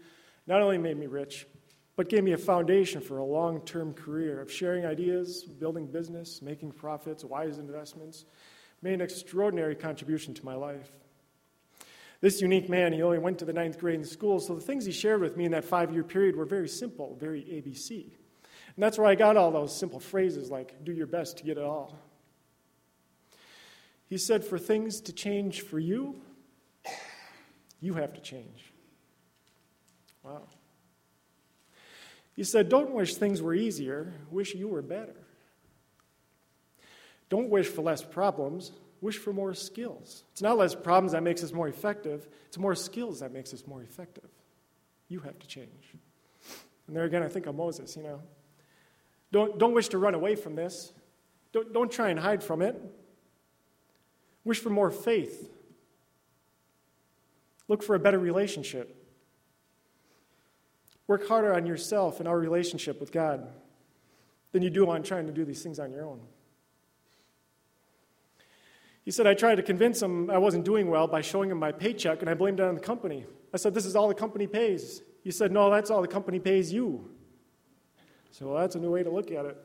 not 0.48 0.62
only 0.62 0.78
made 0.78 0.98
me 0.98 1.08
rich, 1.08 1.46
but 1.96 2.10
gave 2.10 2.24
me 2.24 2.34
a 2.34 2.38
foundation 2.38 3.02
for 3.02 3.18
a 3.18 3.26
long 3.26 3.62
term 3.62 3.94
career 3.94 4.42
of 4.42 4.52
sharing 4.52 4.86
ideas, 4.86 5.44
building 5.44 5.88
business, 5.88 6.42
making 6.42 6.72
profits, 6.72 7.24
wise 7.24 7.58
investments, 7.58 8.26
made 8.82 8.96
an 8.96 9.02
extraordinary 9.02 9.76
contribution 9.76 10.34
to 10.34 10.46
my 10.46 10.56
life. 10.56 10.92
This 12.22 12.42
unique 12.42 12.70
man, 12.70 12.92
he 12.94 13.02
only 13.02 13.20
went 13.20 13.40
to 13.40 13.46
the 13.46 13.54
ninth 13.54 13.80
grade 13.80 14.00
in 14.00 14.06
school, 14.06 14.40
so 14.40 14.56
the 14.56 14.62
things 14.62 14.86
he 14.86 14.92
shared 14.92 15.22
with 15.22 15.38
me 15.38 15.46
in 15.46 15.52
that 15.52 15.66
five 15.66 15.94
year 15.94 16.04
period 16.04 16.36
were 16.36 16.46
very 16.46 16.68
simple, 16.68 17.16
very 17.20 17.42
ABC. 17.42 17.92
And 18.76 18.84
that's 18.84 18.98
where 18.98 19.08
I 19.08 19.16
got 19.16 19.38
all 19.38 19.52
those 19.52 19.76
simple 19.76 20.00
phrases 20.00 20.50
like, 20.50 20.84
do 20.84 20.92
your 20.92 21.08
best 21.08 21.38
to 21.38 21.44
get 21.44 21.58
it 21.58 21.64
all. 21.64 21.98
He 24.08 24.18
said, 24.18 24.44
for 24.44 24.60
things 24.60 25.02
to 25.02 25.14
change 25.14 25.62
for 25.62 25.80
you, 25.80 26.22
you 27.80 27.94
have 27.96 28.14
to 28.14 28.22
change. 28.22 28.72
Wow. 30.24 30.44
He 32.36 32.44
said, 32.44 32.70
Don't 32.70 32.92
wish 32.92 33.16
things 33.16 33.42
were 33.42 33.54
easier, 33.54 34.14
wish 34.30 34.54
you 34.54 34.68
were 34.68 34.82
better. 34.82 35.16
Don't 37.30 37.50
wish 37.50 37.68
for 37.68 37.82
less 37.82 38.04
problems, 38.04 38.72
wish 39.02 39.18
for 39.18 39.34
more 39.34 39.54
skills. 39.54 40.24
It's 40.32 40.42
not 40.42 40.58
less 40.58 40.76
problems 40.76 41.14
that 41.14 41.24
makes 41.24 41.44
us 41.44 41.52
more 41.54 41.68
effective, 41.68 42.28
it's 42.48 42.58
more 42.58 42.76
skills 42.76 43.22
that 43.22 43.32
makes 43.32 43.54
us 43.54 43.66
more 43.66 43.82
effective. 43.82 44.30
You 45.08 45.20
have 45.22 45.40
to 45.40 45.48
change. 45.48 45.96
And 46.88 46.96
there 46.96 47.06
again, 47.06 47.24
I 47.24 47.28
think 47.28 47.46
of 47.48 47.56
Moses, 47.56 47.96
you 47.96 48.04
know. 48.04 48.22
Don't, 49.32 49.58
don't 49.58 49.74
wish 49.74 49.90
to 49.90 49.98
run 49.98 50.14
away 50.14 50.36
from 50.36 50.56
this. 50.56 50.94
Don't, 51.52 51.74
don't 51.74 51.92
try 51.92 52.10
and 52.10 52.20
hide 52.20 52.44
from 52.44 52.62
it. 52.62 52.80
Wish 54.44 54.60
for 54.60 54.70
more 54.70 54.92
faith. 54.92 55.50
Look 57.68 57.82
for 57.82 57.96
a 57.96 58.00
better 58.00 58.20
relationship. 58.20 59.05
Work 61.08 61.28
harder 61.28 61.54
on 61.54 61.66
yourself 61.66 62.20
and 62.20 62.28
our 62.28 62.38
relationship 62.38 63.00
with 63.00 63.12
God 63.12 63.48
than 64.52 64.64
you 64.64 64.70
do 64.70 64.90
on 64.90 65.04
trying 65.04 65.28
to 65.28 65.34
do 65.34 65.46
these 65.46 65.62
things 65.62 65.80
on 65.80 65.92
your 65.92 66.06
own. 66.06 66.20
He 69.04 69.12
said, 69.12 69.28
I 69.28 69.36
tried 69.36 69.56
to 69.56 69.64
convince 69.64 70.02
him 70.02 70.32
I 70.32 70.40
wasn't 70.40 70.66
doing 70.66 70.90
well 70.90 71.08
by 71.08 71.22
showing 71.22 71.52
him 71.52 71.60
my 71.60 71.72
paycheck, 71.72 72.22
and 72.22 72.30
I 72.30 72.34
blamed 72.34 72.60
it 72.60 72.64
on 72.64 72.74
the 72.74 72.82
company. 72.82 73.26
I 73.54 73.58
said, 73.58 73.74
This 73.74 73.86
is 73.86 73.96
all 73.96 74.08
the 74.08 74.16
company 74.16 74.48
pays. 74.48 75.04
He 75.24 75.30
said, 75.30 75.52
No, 75.52 75.70
that's 75.70 75.92
all 75.92 76.02
the 76.02 76.08
company 76.08 76.40
pays 76.40 76.74
you. 76.74 77.12
So 78.32 78.48
well, 78.48 78.60
that's 78.60 78.76
a 78.76 78.80
new 78.80 78.92
way 78.92 79.04
to 79.04 79.12
look 79.12 79.32
at 79.32 79.46
it. 79.46 79.58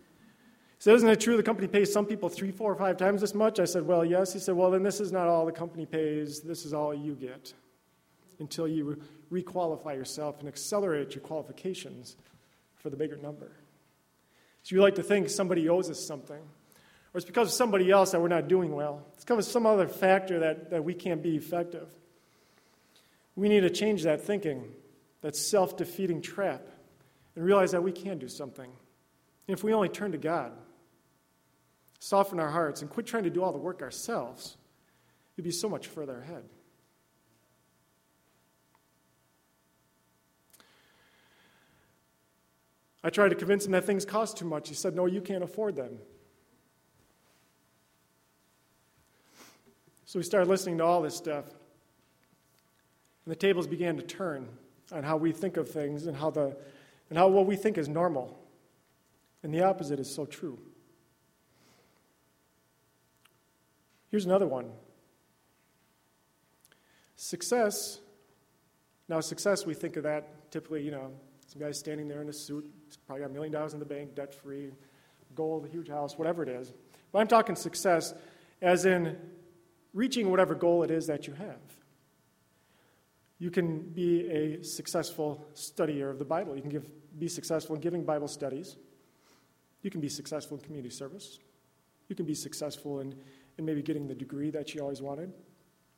He 0.00 0.84
said, 0.84 0.94
Isn't 0.94 1.08
it 1.10 1.20
true 1.20 1.36
the 1.36 1.42
company 1.42 1.68
pays 1.68 1.92
some 1.92 2.06
people 2.06 2.30
three, 2.30 2.50
four, 2.50 2.72
or 2.72 2.74
five 2.74 2.96
times 2.96 3.20
this 3.20 3.34
much? 3.34 3.60
I 3.60 3.66
said, 3.66 3.86
Well, 3.86 4.02
yes. 4.02 4.32
He 4.32 4.38
said, 4.38 4.56
Well, 4.56 4.70
then 4.70 4.82
this 4.82 4.98
is 4.98 5.12
not 5.12 5.28
all 5.28 5.44
the 5.44 5.52
company 5.52 5.84
pays, 5.84 6.40
this 6.40 6.64
is 6.64 6.72
all 6.72 6.94
you 6.94 7.14
get 7.14 7.52
until 8.40 8.66
you 8.66 9.00
requalify 9.30 9.94
yourself 9.94 10.40
and 10.40 10.48
accelerate 10.48 11.14
your 11.14 11.22
qualifications 11.22 12.16
for 12.74 12.90
the 12.90 12.96
bigger 12.96 13.16
number. 13.16 13.52
So 14.62 14.74
you 14.74 14.82
like 14.82 14.96
to 14.96 15.02
think 15.02 15.28
somebody 15.30 15.68
owes 15.68 15.88
us 15.90 16.04
something, 16.04 16.36
or 16.36 17.16
it's 17.16 17.24
because 17.24 17.48
of 17.48 17.54
somebody 17.54 17.90
else 17.90 18.12
that 18.12 18.20
we're 18.20 18.28
not 18.28 18.48
doing 18.48 18.72
well. 18.72 19.06
It's 19.14 19.24
because 19.24 19.46
of 19.46 19.52
some 19.52 19.66
other 19.66 19.88
factor 19.88 20.40
that, 20.40 20.70
that 20.70 20.84
we 20.84 20.94
can't 20.94 21.22
be 21.22 21.36
effective. 21.36 21.88
We 23.36 23.48
need 23.48 23.60
to 23.60 23.70
change 23.70 24.02
that 24.02 24.22
thinking, 24.22 24.64
that 25.22 25.36
self 25.36 25.76
defeating 25.76 26.20
trap, 26.20 26.66
and 27.36 27.44
realize 27.44 27.72
that 27.72 27.82
we 27.82 27.92
can 27.92 28.18
do 28.18 28.28
something. 28.28 28.70
And 29.48 29.56
if 29.56 29.64
we 29.64 29.72
only 29.72 29.88
turn 29.88 30.12
to 30.12 30.18
God, 30.18 30.52
soften 31.98 32.38
our 32.38 32.50
hearts, 32.50 32.80
and 32.80 32.90
quit 32.90 33.06
trying 33.06 33.24
to 33.24 33.30
do 33.30 33.42
all 33.42 33.52
the 33.52 33.58
work 33.58 33.82
ourselves, 33.82 34.56
we'd 35.36 35.44
be 35.44 35.50
so 35.50 35.68
much 35.68 35.86
further 35.86 36.20
ahead. 36.20 36.44
I 43.02 43.10
tried 43.10 43.30
to 43.30 43.34
convince 43.34 43.64
him 43.64 43.72
that 43.72 43.84
things 43.84 44.04
cost 44.04 44.36
too 44.36 44.44
much. 44.44 44.68
He 44.68 44.74
said, 44.74 44.94
No, 44.94 45.06
you 45.06 45.20
can't 45.20 45.42
afford 45.42 45.76
them. 45.76 45.98
So 50.04 50.18
we 50.18 50.24
started 50.24 50.48
listening 50.48 50.78
to 50.78 50.84
all 50.84 51.02
this 51.02 51.16
stuff. 51.16 51.44
And 53.24 53.32
the 53.32 53.36
tables 53.36 53.66
began 53.66 53.96
to 53.96 54.02
turn 54.02 54.48
on 54.92 55.04
how 55.04 55.16
we 55.16 55.32
think 55.32 55.56
of 55.56 55.70
things 55.70 56.06
and 56.06 56.16
how, 56.16 56.30
the, 56.30 56.56
and 57.08 57.18
how 57.18 57.28
what 57.28 57.46
we 57.46 57.56
think 57.56 57.78
is 57.78 57.88
normal. 57.88 58.36
And 59.42 59.54
the 59.54 59.62
opposite 59.62 60.00
is 60.00 60.12
so 60.12 60.26
true. 60.26 60.58
Here's 64.10 64.26
another 64.26 64.46
one 64.46 64.72
success. 67.16 68.00
Now, 69.08 69.20
success, 69.20 69.66
we 69.66 69.74
think 69.74 69.96
of 69.96 70.04
that 70.04 70.50
typically, 70.50 70.82
you 70.82 70.90
know, 70.90 71.12
some 71.50 71.60
guy 71.60 71.72
standing 71.72 72.06
there 72.06 72.22
in 72.22 72.28
a 72.28 72.32
suit, 72.32 72.64
probably 73.08 73.22
got 73.22 73.30
a 73.30 73.34
million 73.34 73.52
dollars 73.52 73.72
in 73.72 73.80
the 73.80 73.84
bank, 73.84 74.14
debt 74.14 74.32
free, 74.32 74.70
gold, 75.34 75.66
a 75.66 75.68
huge 75.68 75.88
house, 75.88 76.16
whatever 76.16 76.44
it 76.44 76.48
is. 76.48 76.72
But 77.10 77.18
I'm 77.18 77.26
talking 77.26 77.56
success 77.56 78.14
as 78.62 78.84
in 78.84 79.16
reaching 79.92 80.30
whatever 80.30 80.54
goal 80.54 80.84
it 80.84 80.92
is 80.92 81.08
that 81.08 81.26
you 81.26 81.32
have. 81.32 81.58
You 83.40 83.50
can 83.50 83.80
be 83.80 84.30
a 84.30 84.62
successful 84.62 85.44
studier 85.52 86.08
of 86.08 86.20
the 86.20 86.24
Bible. 86.24 86.54
You 86.54 86.62
can 86.62 86.70
give, 86.70 86.88
be 87.18 87.26
successful 87.26 87.74
in 87.74 87.80
giving 87.80 88.04
Bible 88.04 88.28
studies. 88.28 88.76
You 89.82 89.90
can 89.90 90.00
be 90.00 90.08
successful 90.08 90.56
in 90.56 90.62
community 90.62 90.94
service. 90.94 91.40
You 92.08 92.14
can 92.14 92.26
be 92.26 92.34
successful 92.34 93.00
in, 93.00 93.12
in 93.58 93.64
maybe 93.64 93.82
getting 93.82 94.06
the 94.06 94.14
degree 94.14 94.50
that 94.50 94.72
you 94.72 94.82
always 94.82 95.02
wanted. 95.02 95.32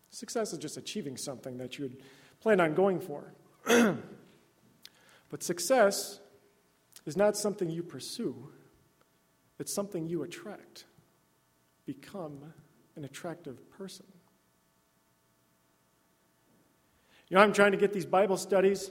Success 0.09 0.55
is 0.55 0.59
just 0.59 0.79
achieving 0.79 1.19
something 1.19 1.59
that 1.59 1.77
you 1.77 1.85
had 1.85 1.97
planned 2.41 2.63
on 2.63 2.73
going 2.73 3.01
for. 3.01 3.35
But 5.33 5.43
success 5.43 6.21
is 7.07 7.17
not 7.17 7.39
something 7.39 7.71
you 7.71 7.83
pursue, 7.83 8.51
it's 9.59 9.73
something 9.73 10.07
you 10.07 10.23
attract, 10.23 10.85
become, 11.87 12.53
an 12.97 13.05
attractive 13.07 13.71
person. 13.71 14.05
You 17.29 17.37
know, 17.37 17.43
I'm 17.43 17.55
trying 17.55 17.73
to 17.73 17.79
get 17.79 17.95
these 17.95 18.05
Bible 18.05 18.37
studies. 18.37 18.91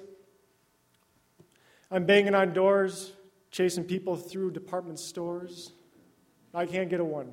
I'm 1.92 2.06
banging 2.06 2.34
on 2.34 2.54
doors, 2.54 3.12
chasing 3.52 3.84
people 3.84 4.16
through 4.16 4.52
department 4.52 4.98
stores. 4.98 5.74
I 6.56 6.66
can't 6.66 6.90
get 6.90 7.00
a 7.00 7.06
one. 7.06 7.32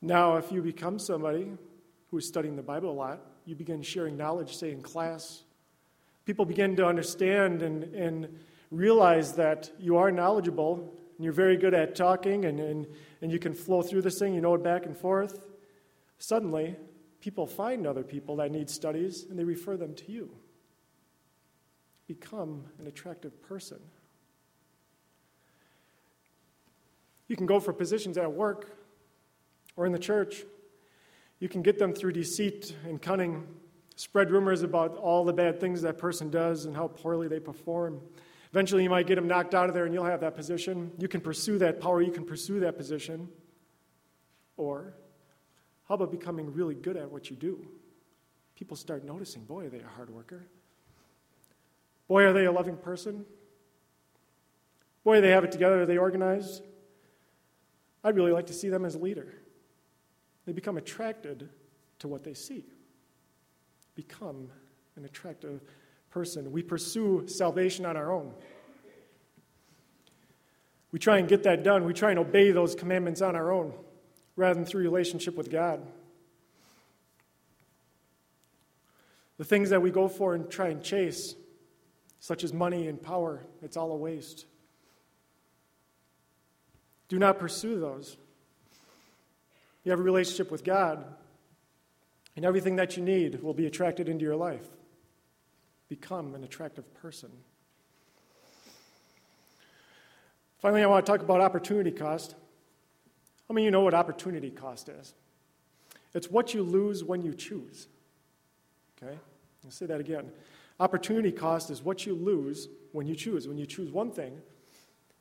Now, 0.00 0.36
if 0.36 0.50
you 0.50 0.62
become 0.62 0.98
somebody 0.98 1.52
who 2.10 2.16
is 2.16 2.26
studying 2.26 2.56
the 2.56 2.62
Bible 2.62 2.90
a 2.90 2.92
lot, 2.92 3.20
you 3.44 3.54
begin 3.54 3.82
sharing 3.82 4.16
knowledge, 4.16 4.56
say 4.56 4.72
in 4.72 4.80
class. 4.80 5.42
People 6.24 6.44
begin 6.44 6.76
to 6.76 6.86
understand 6.86 7.62
and, 7.62 7.84
and 7.94 8.38
realize 8.70 9.34
that 9.34 9.70
you 9.78 9.96
are 9.96 10.10
knowledgeable 10.10 10.94
and 11.16 11.24
you're 11.24 11.32
very 11.32 11.56
good 11.56 11.74
at 11.74 11.94
talking 11.94 12.44
and, 12.44 12.58
and, 12.58 12.86
and 13.22 13.30
you 13.30 13.38
can 13.38 13.54
flow 13.54 13.82
through 13.82 14.02
this 14.02 14.18
thing, 14.18 14.34
you 14.34 14.40
know 14.40 14.54
it 14.54 14.62
back 14.62 14.86
and 14.86 14.96
forth. 14.96 15.46
Suddenly, 16.18 16.76
people 17.20 17.46
find 17.46 17.86
other 17.86 18.02
people 18.02 18.36
that 18.36 18.50
need 18.50 18.68
studies 18.70 19.26
and 19.28 19.38
they 19.38 19.44
refer 19.44 19.76
them 19.76 19.94
to 19.94 20.10
you. 20.10 20.30
Become 22.06 22.64
an 22.78 22.86
attractive 22.86 23.42
person. 23.42 23.78
You 27.28 27.36
can 27.36 27.46
go 27.46 27.60
for 27.60 27.72
positions 27.72 28.18
at 28.18 28.32
work 28.32 28.76
or 29.76 29.86
in 29.86 29.92
the 29.92 29.98
church. 29.98 30.44
You 31.38 31.48
can 31.48 31.62
get 31.62 31.78
them 31.78 31.94
through 31.94 32.12
deceit 32.12 32.74
and 32.84 33.00
cunning, 33.00 33.46
spread 33.96 34.30
rumors 34.30 34.62
about 34.62 34.96
all 34.96 35.24
the 35.24 35.32
bad 35.32 35.60
things 35.60 35.82
that 35.82 35.98
person 35.98 36.30
does 36.30 36.64
and 36.64 36.76
how 36.76 36.88
poorly 36.88 37.28
they 37.28 37.40
perform. 37.40 38.00
Eventually, 38.50 38.82
you 38.82 38.90
might 38.90 39.06
get 39.06 39.16
them 39.16 39.26
knocked 39.26 39.54
out 39.54 39.68
of 39.68 39.74
there 39.74 39.84
and 39.84 39.94
you'll 39.94 40.04
have 40.04 40.20
that 40.20 40.36
position. 40.36 40.92
You 40.98 41.08
can 41.08 41.20
pursue 41.20 41.58
that 41.58 41.80
power, 41.80 42.00
you 42.00 42.12
can 42.12 42.24
pursue 42.24 42.60
that 42.60 42.76
position. 42.76 43.28
Or, 44.56 44.94
how 45.88 45.96
about 45.96 46.10
becoming 46.10 46.52
really 46.52 46.74
good 46.74 46.96
at 46.96 47.10
what 47.10 47.30
you 47.30 47.36
do? 47.36 47.66
People 48.54 48.76
start 48.76 49.04
noticing 49.04 49.44
boy, 49.44 49.66
are 49.66 49.70
they 49.70 49.80
a 49.80 49.88
hard 49.96 50.10
worker? 50.10 50.46
Boy, 52.08 52.24
are 52.24 52.32
they 52.32 52.44
a 52.44 52.52
loving 52.52 52.76
person? 52.76 53.24
Boy, 55.02 55.20
they 55.20 55.30
have 55.30 55.44
it 55.44 55.52
together, 55.52 55.82
are 55.82 55.86
they 55.86 55.98
organized? 55.98 56.62
I'd 58.02 58.16
really 58.16 58.32
like 58.32 58.46
to 58.46 58.52
see 58.52 58.68
them 58.68 58.84
as 58.84 58.94
a 58.94 58.98
leader. 58.98 59.34
They 60.46 60.52
become 60.52 60.76
attracted 60.76 61.48
to 62.00 62.08
what 62.08 62.22
they 62.22 62.34
see. 62.34 62.64
Become 63.94 64.48
an 64.96 65.04
attractive 65.04 65.60
person. 66.10 66.52
We 66.52 66.62
pursue 66.62 67.26
salvation 67.26 67.84
on 67.86 67.96
our 67.96 68.12
own. 68.12 68.32
We 70.92 70.98
try 70.98 71.18
and 71.18 71.28
get 71.28 71.42
that 71.42 71.64
done. 71.64 71.84
We 71.84 71.92
try 71.92 72.10
and 72.10 72.18
obey 72.18 72.52
those 72.52 72.74
commandments 72.74 73.20
on 73.20 73.34
our 73.34 73.50
own 73.50 73.72
rather 74.36 74.54
than 74.54 74.64
through 74.64 74.82
relationship 74.82 75.36
with 75.36 75.50
God. 75.50 75.84
The 79.36 79.44
things 79.44 79.70
that 79.70 79.82
we 79.82 79.90
go 79.90 80.06
for 80.06 80.34
and 80.34 80.48
try 80.48 80.68
and 80.68 80.82
chase, 80.82 81.34
such 82.20 82.44
as 82.44 82.52
money 82.52 82.86
and 82.86 83.02
power, 83.02 83.44
it's 83.62 83.76
all 83.76 83.90
a 83.90 83.96
waste. 83.96 84.46
Do 87.08 87.18
not 87.18 87.38
pursue 87.38 87.80
those. 87.80 88.16
You 89.82 89.90
have 89.90 90.00
a 90.00 90.04
relationship 90.04 90.50
with 90.50 90.64
God, 90.64 91.04
and 92.36 92.44
everything 92.44 92.76
that 92.76 92.96
you 92.96 93.02
need 93.02 93.42
will 93.42 93.54
be 93.54 93.66
attracted 93.66 94.08
into 94.08 94.24
your 94.24 94.36
life. 94.36 94.66
Become 95.88 96.34
an 96.34 96.44
attractive 96.44 96.92
person. 96.94 97.30
Finally, 100.58 100.82
I 100.82 100.86
want 100.86 101.04
to 101.04 101.12
talk 101.12 101.20
about 101.20 101.40
opportunity 101.40 101.90
cost. 101.90 102.34
Many 103.50 103.62
of 103.62 103.64
you 103.66 103.70
know 103.70 103.82
what 103.82 103.94
opportunity 103.94 104.50
cost 104.50 104.88
is? 104.88 105.14
It's 106.14 106.30
what 106.30 106.54
you 106.54 106.62
lose 106.62 107.04
when 107.04 107.22
you 107.22 107.34
choose. 107.34 107.86
Okay? 108.96 109.16
I'll 109.64 109.70
say 109.70 109.86
that 109.86 110.00
again. 110.00 110.30
Opportunity 110.80 111.30
cost 111.30 111.70
is 111.70 111.82
what 111.82 112.06
you 112.06 112.14
lose 112.14 112.68
when 112.92 113.06
you 113.06 113.14
choose. 113.14 113.46
When 113.46 113.58
you 113.58 113.66
choose 113.66 113.92
one 113.92 114.10
thing, 114.10 114.40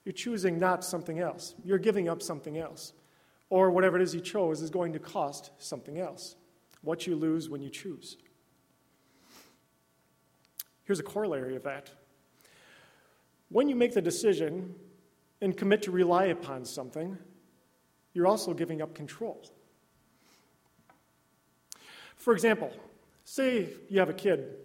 you're 0.06 0.14
choosing 0.14 0.58
not 0.58 0.84
something 0.84 1.20
else. 1.20 1.56
You're 1.64 1.78
giving 1.78 2.10
up 2.10 2.22
something 2.22 2.58
else 2.58 2.94
or 3.50 3.70
whatever 3.70 3.98
it 3.98 4.02
is 4.02 4.16
you 4.16 4.22
chose 4.22 4.62
is 4.62 4.70
going 4.70 4.94
to 4.94 5.00
cost 5.00 5.52
something 5.60 6.00
else. 6.00 6.36
What 6.84 7.08
you 7.08 7.16
lose 7.16 7.50
when 7.50 7.62
you 7.62 7.70
choose. 7.70 8.18
Here's 10.84 11.00
a 11.00 11.04
corollary 11.04 11.56
of 11.56 11.64
that. 11.64 11.90
When 13.50 13.70
you 13.70 13.76
make 13.76 13.94
the 13.94 14.02
decision 14.02 14.76
and 15.42 15.56
commit 15.56 15.84
to 15.84 15.92
rely 15.92 16.26
upon 16.26 16.66
something, 16.66 17.18
you're 18.14 18.28
also 18.28 18.54
giving 18.54 18.82
up 18.82 18.94
control. 18.94 19.44
For 22.18 22.34
example, 22.34 22.72
say 23.24 23.70
you 23.90 24.00
have 24.00 24.10
a 24.10 24.14
kid. 24.14 24.56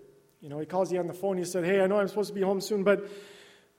You 0.41 0.49
know, 0.49 0.59
he 0.59 0.67
calls 0.67 0.93
you 0.93 0.99
on 0.99 1.07
the 1.07 1.15
phone. 1.15 1.39
He 1.39 1.45
said, 1.45 1.65
Hey, 1.65 1.81
I 1.81 1.87
know 1.87 1.99
I'm 1.99 2.09
supposed 2.09 2.29
to 2.29 2.35
be 2.35 2.43
home 2.43 2.61
soon, 2.61 2.85
but 2.85 3.09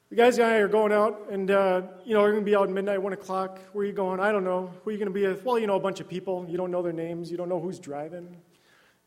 the 0.10 0.16
guys 0.16 0.40
and 0.40 0.48
I 0.48 0.56
are 0.56 0.68
going 0.68 0.92
out, 0.92 1.28
and 1.30 1.52
uh, 1.52 1.84
you 2.04 2.16
know, 2.16 2.22
we're 2.22 2.32
going 2.32 2.44
to 2.44 2.50
be 2.50 2.56
out 2.56 2.64
at 2.64 2.74
midnight, 2.74 3.00
one 3.00 3.14
o'clock. 3.14 3.60
Where 3.74 3.84
are 3.84 3.86
you 3.86 3.94
going? 3.94 4.20
I 4.20 4.32
don't 4.32 4.44
know. 4.44 4.74
Who 4.84 4.90
are 4.90 4.94
you 4.94 4.98
going 4.98 5.08
to 5.08 5.14
be 5.14 5.28
with? 5.28 5.46
Well, 5.46 5.60
you 5.60 5.68
know, 5.68 5.76
a 5.76 5.80
bunch 5.80 6.00
of 6.00 6.10
people. 6.10 6.48
You 6.50 6.58
don't 6.58 6.72
know 6.72 6.82
their 6.82 6.94
names. 6.94 7.30
You 7.30 7.38
don't 7.38 7.48
know 7.48 7.60
who's 7.60 7.78
driving. 7.78 8.36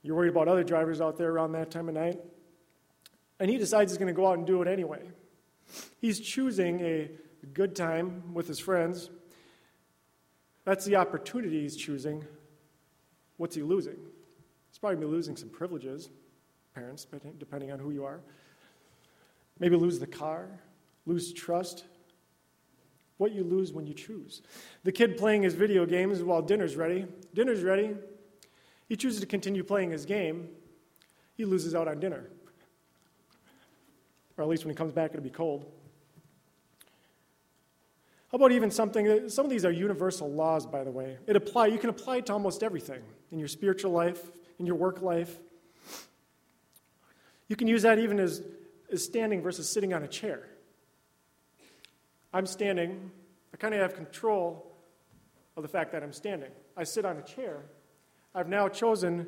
You're 0.04 0.14
worried 0.14 0.28
about 0.28 0.46
other 0.46 0.62
drivers 0.62 1.00
out 1.00 1.18
there 1.18 1.30
around 1.30 1.52
that 1.52 1.72
time 1.72 1.88
of 1.88 1.96
night. 1.96 2.20
And 3.40 3.50
he 3.50 3.58
decides 3.58 3.90
he's 3.90 3.98
going 3.98 4.14
to 4.14 4.14
go 4.14 4.28
out 4.28 4.38
and 4.38 4.46
do 4.46 4.62
it 4.62 4.68
anyway. 4.68 5.02
He's 6.00 6.20
choosing 6.20 6.80
a 6.80 7.10
good 7.52 7.74
time 7.74 8.32
with 8.32 8.46
his 8.46 8.60
friends. 8.60 9.10
That's 10.64 10.84
the 10.84 10.96
opportunity 10.96 11.62
he's 11.62 11.76
choosing. 11.76 12.24
What's 13.38 13.56
he 13.56 13.62
losing? 13.62 13.96
He's 14.70 14.78
probably 14.78 15.04
losing 15.04 15.36
some 15.36 15.48
privileges, 15.48 16.10
parents, 16.76 17.08
depending 17.38 17.72
on 17.72 17.80
who 17.80 17.90
you 17.90 18.04
are. 18.04 18.20
Maybe 19.58 19.74
lose 19.74 19.98
the 19.98 20.06
car 20.06 20.48
lose 21.06 21.32
trust. 21.32 21.84
What 23.18 23.32
you 23.32 23.44
lose 23.44 23.72
when 23.72 23.86
you 23.86 23.94
choose. 23.94 24.42
The 24.84 24.92
kid 24.92 25.16
playing 25.16 25.42
his 25.42 25.54
video 25.54 25.86
games 25.86 26.22
while 26.22 26.42
dinner's 26.42 26.76
ready. 26.76 27.06
Dinner's 27.34 27.62
ready. 27.62 27.94
He 28.88 28.96
chooses 28.96 29.20
to 29.20 29.26
continue 29.26 29.62
playing 29.62 29.90
his 29.90 30.04
game. 30.04 30.48
He 31.34 31.44
loses 31.44 31.74
out 31.74 31.88
on 31.88 32.00
dinner. 32.00 32.28
Or 34.36 34.42
at 34.42 34.48
least 34.48 34.64
when 34.64 34.70
he 34.70 34.76
comes 34.76 34.92
back, 34.92 35.12
it'll 35.12 35.22
be 35.22 35.30
cold. 35.30 35.70
How 38.30 38.36
about 38.36 38.52
even 38.52 38.70
something, 38.70 39.28
some 39.28 39.44
of 39.44 39.50
these 39.50 39.64
are 39.66 39.70
universal 39.70 40.30
laws, 40.30 40.64
by 40.64 40.84
the 40.84 40.90
way. 40.90 41.18
It 41.26 41.36
apply, 41.36 41.66
you 41.66 41.78
can 41.78 41.90
apply 41.90 42.16
it 42.16 42.26
to 42.26 42.32
almost 42.32 42.62
everything 42.62 43.02
in 43.30 43.38
your 43.38 43.48
spiritual 43.48 43.92
life, 43.92 44.30
in 44.58 44.64
your 44.64 44.76
work 44.76 45.02
life. 45.02 45.38
You 47.48 47.56
can 47.56 47.68
use 47.68 47.82
that 47.82 47.98
even 47.98 48.18
as, 48.18 48.42
as 48.90 49.04
standing 49.04 49.42
versus 49.42 49.68
sitting 49.68 49.92
on 49.92 50.02
a 50.02 50.08
chair. 50.08 50.48
I'm 52.32 52.46
standing. 52.46 53.10
I 53.52 53.56
kind 53.56 53.74
of 53.74 53.80
have 53.80 53.94
control 53.94 54.74
of 55.56 55.62
the 55.62 55.68
fact 55.68 55.92
that 55.92 56.02
I'm 56.02 56.12
standing. 56.12 56.50
I 56.76 56.84
sit 56.84 57.04
on 57.04 57.18
a 57.18 57.22
chair. 57.22 57.66
I've 58.34 58.48
now 58.48 58.68
chosen 58.68 59.26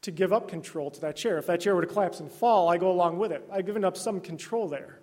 to 0.00 0.10
give 0.10 0.32
up 0.32 0.48
control 0.48 0.90
to 0.90 1.00
that 1.02 1.16
chair. 1.16 1.38
If 1.38 1.46
that 1.46 1.60
chair 1.60 1.74
were 1.74 1.82
to 1.82 1.86
collapse 1.86 2.20
and 2.20 2.30
fall, 2.30 2.68
I 2.68 2.78
go 2.78 2.90
along 2.90 3.18
with 3.18 3.32
it. 3.32 3.46
I've 3.52 3.66
given 3.66 3.84
up 3.84 3.96
some 3.96 4.20
control 4.20 4.68
there. 4.68 5.00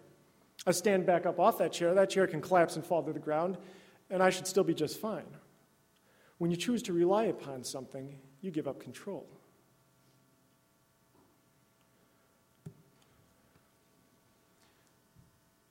I 0.66 0.72
stand 0.72 1.06
back 1.06 1.26
up 1.26 1.40
off 1.40 1.58
that 1.60 1.74
chair. 1.74 1.94
That 1.94 2.10
chair 2.10 2.26
can 2.28 2.42
collapse 2.42 2.76
and 2.76 2.84
fall 2.84 3.04
to 3.04 3.14
the 3.14 3.20
ground, 3.20 3.58
and 4.10 4.24
I 4.24 4.30
should 4.30 4.48
still 4.48 4.64
be 4.64 4.74
just 4.74 5.00
fine. 5.00 5.26
When 6.38 6.50
you 6.50 6.58
choose 6.58 6.82
to 6.84 6.94
rely 6.94 7.26
upon 7.26 7.64
something, 7.64 8.16
you 8.42 8.52
give 8.52 8.68
up 8.68 8.80
control. 8.80 9.28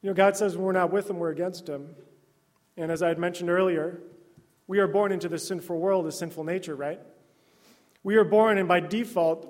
You 0.04 0.10
know, 0.10 0.14
God 0.14 0.36
says 0.36 0.54
when 0.54 0.66
we're 0.66 0.72
not 0.72 0.92
with 0.92 1.08
Him, 1.08 1.18
we're 1.18 1.30
against 1.30 1.66
Him. 1.66 1.94
And 2.76 2.92
as 2.92 3.02
I 3.02 3.08
had 3.08 3.18
mentioned 3.18 3.48
earlier, 3.48 4.00
we 4.66 4.78
are 4.78 4.86
born 4.86 5.12
into 5.12 5.30
this 5.30 5.48
sinful 5.48 5.78
world, 5.78 6.06
a 6.06 6.12
sinful 6.12 6.44
nature, 6.44 6.76
right? 6.76 7.00
We 8.02 8.16
are 8.16 8.24
born, 8.24 8.58
and 8.58 8.68
by 8.68 8.80
default, 8.80 9.48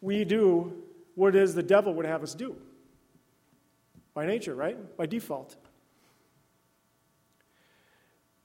we 0.00 0.24
do 0.24 0.82
what 1.14 1.36
it 1.36 1.40
is 1.40 1.54
the 1.54 1.62
devil 1.62 1.94
would 1.94 2.04
have 2.04 2.24
us 2.24 2.34
do. 2.34 2.56
By 4.12 4.26
nature, 4.26 4.56
right? 4.56 4.96
By 4.96 5.06
default. 5.06 5.54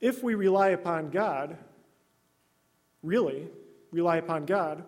If 0.00 0.22
we 0.22 0.36
rely 0.36 0.68
upon 0.68 1.10
God, 1.10 1.56
really 3.02 3.48
rely 3.90 4.18
upon 4.18 4.46
God, 4.46 4.84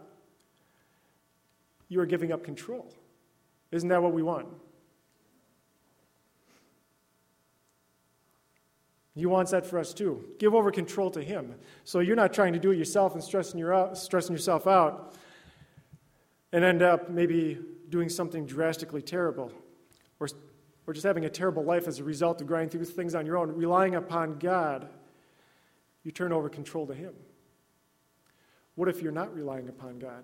you 1.88 1.98
are 1.98 2.06
giving 2.06 2.30
up 2.30 2.44
control. 2.44 2.94
Isn't 3.72 3.88
that 3.88 4.00
what 4.00 4.12
we 4.12 4.22
want? 4.22 4.46
He 9.14 9.26
wants 9.26 9.52
that 9.52 9.64
for 9.64 9.78
us 9.78 9.94
too. 9.94 10.24
Give 10.38 10.54
over 10.54 10.70
control 10.72 11.10
to 11.12 11.22
Him. 11.22 11.54
So 11.84 12.00
you're 12.00 12.16
not 12.16 12.32
trying 12.32 12.52
to 12.54 12.58
do 12.58 12.72
it 12.72 12.78
yourself 12.78 13.14
and 13.14 13.22
stressing, 13.22 13.58
your 13.58 13.72
out, 13.72 13.96
stressing 13.96 14.34
yourself 14.34 14.66
out 14.66 15.14
and 16.52 16.64
end 16.64 16.82
up 16.82 17.10
maybe 17.10 17.58
doing 17.88 18.08
something 18.08 18.46
drastically 18.46 19.02
terrible 19.02 19.52
or, 20.18 20.28
or 20.86 20.94
just 20.94 21.04
having 21.04 21.24
a 21.24 21.30
terrible 21.30 21.64
life 21.64 21.86
as 21.86 22.00
a 22.00 22.04
result 22.04 22.40
of 22.40 22.46
grinding 22.46 22.70
through 22.70 22.84
things 22.84 23.14
on 23.14 23.24
your 23.24 23.36
own. 23.36 23.52
Relying 23.52 23.94
upon 23.94 24.38
God 24.38 24.88
You 26.04 26.12
turn 26.12 26.32
over 26.32 26.48
control 26.48 26.86
to 26.86 26.94
Him. 26.94 27.14
What 28.74 28.88
if 28.88 29.00
you're 29.02 29.12
not 29.12 29.34
relying 29.34 29.68
upon 29.68 29.98
God? 29.98 30.22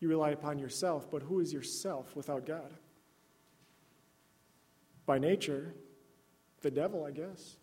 You 0.00 0.08
rely 0.08 0.30
upon 0.30 0.58
yourself, 0.58 1.10
but 1.10 1.22
who 1.22 1.40
is 1.40 1.52
yourself 1.52 2.14
without 2.16 2.44
God? 2.44 2.72
By 5.06 5.18
nature, 5.18 5.74
the 6.62 6.70
devil, 6.70 7.04
I 7.04 7.10
guess. 7.10 7.56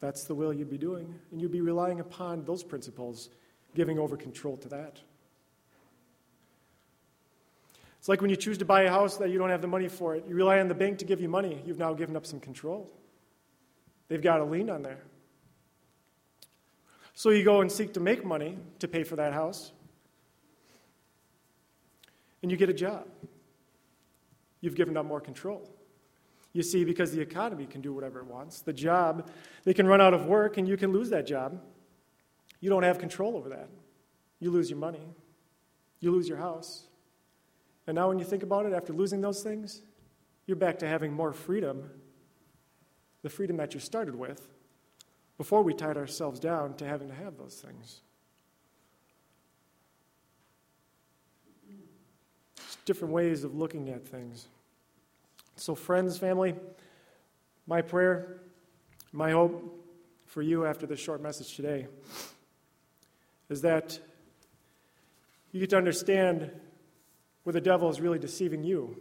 That's 0.00 0.24
the 0.24 0.34
will 0.34 0.52
you'd 0.52 0.70
be 0.70 0.78
doing, 0.78 1.14
and 1.30 1.40
you'd 1.40 1.52
be 1.52 1.60
relying 1.60 2.00
upon 2.00 2.44
those 2.44 2.62
principles, 2.62 3.28
giving 3.74 3.98
over 3.98 4.16
control 4.16 4.56
to 4.58 4.68
that. 4.68 4.98
It's 7.98 8.08
like 8.08 8.22
when 8.22 8.30
you 8.30 8.36
choose 8.36 8.56
to 8.58 8.64
buy 8.64 8.82
a 8.82 8.90
house 8.90 9.18
that 9.18 9.28
you 9.28 9.38
don't 9.38 9.50
have 9.50 9.60
the 9.60 9.68
money 9.68 9.88
for 9.88 10.16
it. 10.16 10.24
You 10.26 10.34
rely 10.34 10.58
on 10.58 10.68
the 10.68 10.74
bank 10.74 10.98
to 10.98 11.04
give 11.04 11.20
you 11.20 11.28
money. 11.28 11.60
You've 11.66 11.78
now 11.78 11.92
given 11.92 12.16
up 12.16 12.24
some 12.24 12.40
control. 12.40 12.90
They've 14.08 14.22
got 14.22 14.40
a 14.40 14.44
lien 14.44 14.70
on 14.70 14.82
there. 14.82 15.02
So 17.12 17.28
you 17.28 17.44
go 17.44 17.60
and 17.60 17.70
seek 17.70 17.92
to 17.94 18.00
make 18.00 18.24
money 18.24 18.56
to 18.78 18.88
pay 18.88 19.02
for 19.02 19.16
that 19.16 19.34
house, 19.34 19.72
and 22.42 22.50
you 22.50 22.56
get 22.56 22.70
a 22.70 22.74
job. 22.74 23.06
You've 24.60 24.74
given 24.74 24.96
up 24.96 25.06
more 25.06 25.20
control. 25.20 25.70
You 26.52 26.62
see, 26.62 26.84
because 26.84 27.12
the 27.12 27.20
economy 27.20 27.66
can 27.66 27.80
do 27.80 27.92
whatever 27.92 28.20
it 28.20 28.26
wants, 28.26 28.60
the 28.60 28.72
job, 28.72 29.30
they 29.64 29.72
can 29.72 29.86
run 29.86 30.00
out 30.00 30.14
of 30.14 30.26
work 30.26 30.56
and 30.56 30.66
you 30.66 30.76
can 30.76 30.92
lose 30.92 31.10
that 31.10 31.26
job. 31.26 31.60
You 32.60 32.70
don't 32.70 32.82
have 32.82 32.98
control 32.98 33.36
over 33.36 33.48
that. 33.50 33.68
You 34.40 34.50
lose 34.50 34.68
your 34.68 34.78
money, 34.78 35.06
you 36.00 36.10
lose 36.10 36.28
your 36.28 36.38
house. 36.38 36.86
And 37.86 37.94
now, 37.94 38.08
when 38.08 38.18
you 38.18 38.24
think 38.24 38.42
about 38.42 38.66
it, 38.66 38.72
after 38.72 38.92
losing 38.92 39.20
those 39.20 39.42
things, 39.42 39.82
you're 40.46 40.56
back 40.56 40.78
to 40.80 40.88
having 40.88 41.12
more 41.12 41.32
freedom, 41.32 41.90
the 43.22 43.28
freedom 43.28 43.56
that 43.56 43.74
you 43.74 43.80
started 43.80 44.14
with 44.14 44.48
before 45.38 45.62
we 45.62 45.74
tied 45.74 45.96
ourselves 45.96 46.38
down 46.38 46.74
to 46.74 46.86
having 46.86 47.08
to 47.08 47.14
have 47.14 47.36
those 47.36 47.54
things. 47.54 48.02
Different 52.90 53.14
ways 53.14 53.44
of 53.44 53.54
looking 53.54 53.88
at 53.88 54.04
things. 54.04 54.48
So, 55.54 55.76
friends, 55.76 56.18
family, 56.18 56.56
my 57.68 57.82
prayer, 57.82 58.40
my 59.12 59.30
hope 59.30 59.86
for 60.26 60.42
you 60.42 60.66
after 60.66 60.88
this 60.88 60.98
short 60.98 61.22
message 61.22 61.54
today 61.54 61.86
is 63.48 63.60
that 63.60 64.00
you 65.52 65.60
get 65.60 65.70
to 65.70 65.76
understand 65.76 66.50
where 67.44 67.52
the 67.52 67.60
devil 67.60 67.88
is 67.90 68.00
really 68.00 68.18
deceiving 68.18 68.64
you. 68.64 69.00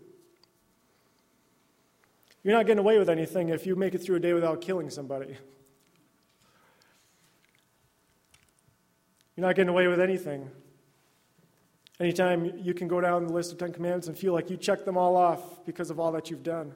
You're 2.43 2.54
not 2.54 2.67
getting 2.67 2.78
away 2.78 2.99
with 2.99 3.10
anything 3.10 3.49
if 3.49 3.65
you 3.65 3.75
make 3.75 3.95
it 3.95 4.04
through 4.04 4.17
a 4.17 4.19
day 4.19 4.34
without 4.34 4.62
killing 4.62 4.91
somebody. 4.91 5.36
You're 9.36 9.47
not 9.47 9.56
getting 9.56 9.69
away 9.69 9.88
with 9.88 9.99
anything. 9.99 10.52
Anytime 12.00 12.54
you 12.58 12.74
can 12.74 12.88
go 12.88 13.02
down 13.02 13.28
the 13.28 13.34
list 13.34 13.52
of 13.52 13.58
Ten 13.58 13.74
Commandments 13.74 14.08
and 14.08 14.18
feel 14.18 14.32
like 14.32 14.50
you 14.50 14.56
checked 14.56 14.86
them 14.86 14.98
all 14.98 15.18
off 15.18 15.66
because 15.66 15.90
of 15.90 16.00
all 16.00 16.14
that 16.14 16.30
you've 16.30 16.44
done. 16.44 16.74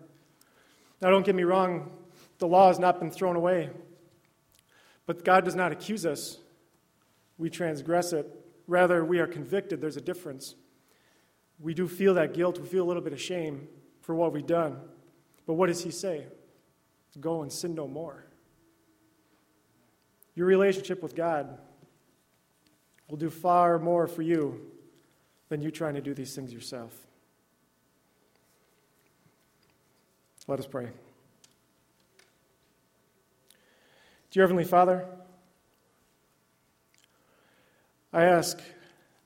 Now, 1.01 1.09
don't 1.09 1.25
get 1.25 1.35
me 1.35 1.43
wrong, 1.43 1.91
the 2.39 2.47
law 2.47 2.67
has 2.67 2.77
not 2.79 2.99
been 2.99 3.09
thrown 3.09 3.35
away. 3.35 3.69
But 5.05 5.23
God 5.23 5.45
does 5.45 5.55
not 5.55 5.71
accuse 5.71 6.05
us, 6.05 6.37
we 7.37 7.49
transgress 7.49 8.13
it. 8.13 8.29
Rather, 8.67 9.03
we 9.03 9.19
are 9.19 9.27
convicted. 9.27 9.81
There's 9.81 9.97
a 9.97 10.01
difference. 10.01 10.55
We 11.59 11.73
do 11.73 11.87
feel 11.87 12.13
that 12.13 12.33
guilt, 12.33 12.59
we 12.59 12.67
feel 12.67 12.83
a 12.83 12.87
little 12.87 13.01
bit 13.01 13.11
of 13.11 13.19
shame 13.19 13.67
for 14.01 14.15
what 14.15 14.31
we've 14.31 14.47
done. 14.47 14.79
But 15.45 15.55
what 15.55 15.67
does 15.67 15.83
He 15.83 15.91
say? 15.91 16.25
Go 17.19 17.41
and 17.41 17.51
sin 17.51 17.75
no 17.75 17.87
more. 17.87 18.25
Your 20.35 20.47
relationship 20.47 21.03
with 21.03 21.15
God 21.15 21.57
will 23.09 23.17
do 23.17 23.29
far 23.29 23.77
more 23.77 24.07
for 24.07 24.21
you 24.21 24.72
than 25.53 25.61
you 25.61 25.69
trying 25.69 25.93
to 25.93 26.01
do 26.01 26.15
these 26.15 26.33
things 26.33 26.51
yourself. 26.51 26.91
Let 30.47 30.57
us 30.57 30.65
pray. 30.65 30.87
Dear 34.31 34.45
Heavenly 34.45 34.63
Father, 34.63 35.05
I 38.11 38.23
ask 38.23 38.59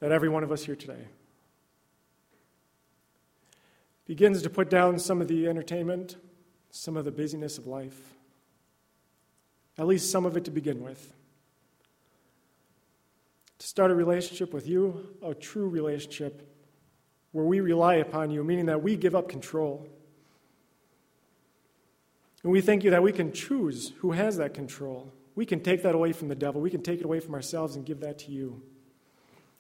that 0.02 0.12
every 0.12 0.28
one 0.28 0.44
of 0.44 0.52
us 0.52 0.66
here 0.66 0.76
today 0.76 1.08
begins 4.06 4.42
to 4.42 4.50
put 4.50 4.70
down 4.70 5.00
some 5.00 5.22
of 5.22 5.30
the 5.30 5.48
entertainment, 5.48 6.18
some 6.72 6.98
of 6.98 7.06
the 7.06 7.12
busyness 7.12 7.58
of 7.58 7.68
life, 7.68 8.16
at 9.78 9.88
least 9.88 10.12
some 10.12 10.26
of 10.26 10.36
it 10.36 10.44
to 10.44 10.52
begin 10.52 10.84
with 10.84 11.14
start 13.68 13.92
a 13.92 13.96
relationship 13.96 14.54
with 14.54 14.66
you, 14.66 15.10
a 15.22 15.34
true 15.34 15.68
relationship 15.68 16.56
where 17.34 17.44
we 17.44 17.60
rely 17.60 17.96
upon 17.96 18.32
you, 18.32 18.42
meaning 18.42 18.68
that 18.68 18.82
we 18.82 18.96
give 18.96 19.14
up 19.14 19.28
control. 19.28 19.86
And 22.44 22.52
we 22.54 22.62
thank 22.62 22.86
you 22.86 22.92
that 22.92 23.04
we 23.04 23.12
can 23.12 23.34
choose 23.34 23.92
who 23.98 24.14
has 24.14 24.38
that 24.38 24.54
control. 24.54 25.12
We 25.36 25.46
can 25.46 25.60
take 25.60 25.84
that 25.84 25.94
away 25.94 26.14
from 26.14 26.30
the 26.30 26.36
devil. 26.36 26.62
We 26.62 26.70
can 26.70 26.82
take 26.82 27.02
it 27.02 27.06
away 27.06 27.20
from 27.20 27.34
ourselves 27.34 27.76
and 27.76 27.86
give 27.86 28.00
that 28.00 28.20
to 28.20 28.32
you. 28.32 28.62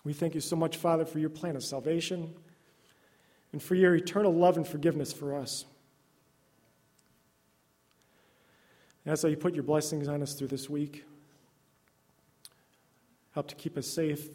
We 0.06 0.14
thank 0.14 0.36
you 0.36 0.42
so 0.42 0.56
much, 0.56 0.78
Father, 0.78 1.04
for 1.04 1.20
your 1.20 1.30
plan 1.30 1.58
of 1.58 1.64
salvation 1.66 2.34
and 3.52 3.62
for 3.62 3.76
your 3.76 3.94
eternal 3.94 4.34
love 4.34 4.56
and 4.56 4.66
forgiveness 4.66 5.12
for 5.12 5.36
us. 5.36 5.66
And 9.04 9.12
that's 9.12 9.22
how 9.22 9.28
you 9.28 9.36
put 9.36 9.54
your 9.54 9.64
blessings 9.64 10.08
on 10.08 10.22
us 10.22 10.34
through 10.34 10.48
this 10.48 10.70
week 10.70 11.04
help 13.38 13.48
to 13.48 13.54
keep 13.54 13.78
us 13.78 13.86
safe. 13.86 14.30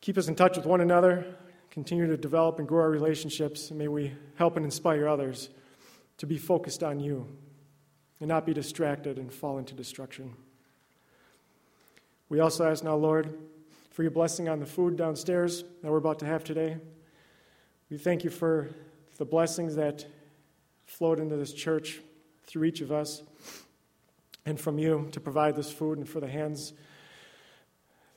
Keep 0.00 0.16
us 0.16 0.28
in 0.28 0.34
touch 0.34 0.56
with 0.56 0.64
one 0.64 0.80
another, 0.80 1.26
continue 1.70 2.06
to 2.06 2.16
develop 2.16 2.58
and 2.58 2.66
grow 2.66 2.80
our 2.84 2.88
relationships, 2.88 3.70
may 3.70 3.86
we 3.86 4.14
help 4.36 4.56
and 4.56 4.64
inspire 4.64 5.06
others 5.06 5.50
to 6.16 6.24
be 6.24 6.38
focused 6.38 6.82
on 6.82 7.00
you 7.00 7.28
and 8.20 8.28
not 8.30 8.46
be 8.46 8.54
distracted 8.54 9.18
and 9.18 9.30
fall 9.30 9.58
into 9.58 9.74
destruction. 9.74 10.34
We 12.30 12.40
also 12.40 12.66
ask 12.66 12.82
now, 12.82 12.96
Lord, 12.96 13.28
for 13.90 14.00
your 14.00 14.10
blessing 14.10 14.48
on 14.48 14.58
the 14.58 14.64
food 14.64 14.96
downstairs 14.96 15.64
that 15.82 15.90
we're 15.90 15.98
about 15.98 16.18
to 16.20 16.24
have 16.24 16.44
today. 16.44 16.78
We 17.90 17.98
thank 17.98 18.24
you 18.24 18.30
for 18.30 18.70
the 19.18 19.26
blessings 19.26 19.74
that 19.74 20.06
flowed 20.86 21.20
into 21.20 21.36
this 21.36 21.52
church 21.52 22.00
through 22.46 22.64
each 22.64 22.80
of 22.80 22.90
us 22.90 23.22
and 24.48 24.58
from 24.58 24.78
you 24.78 25.08
to 25.12 25.20
provide 25.20 25.54
this 25.54 25.70
food 25.70 25.98
and 25.98 26.08
for 26.08 26.20
the 26.20 26.26
hands 26.26 26.72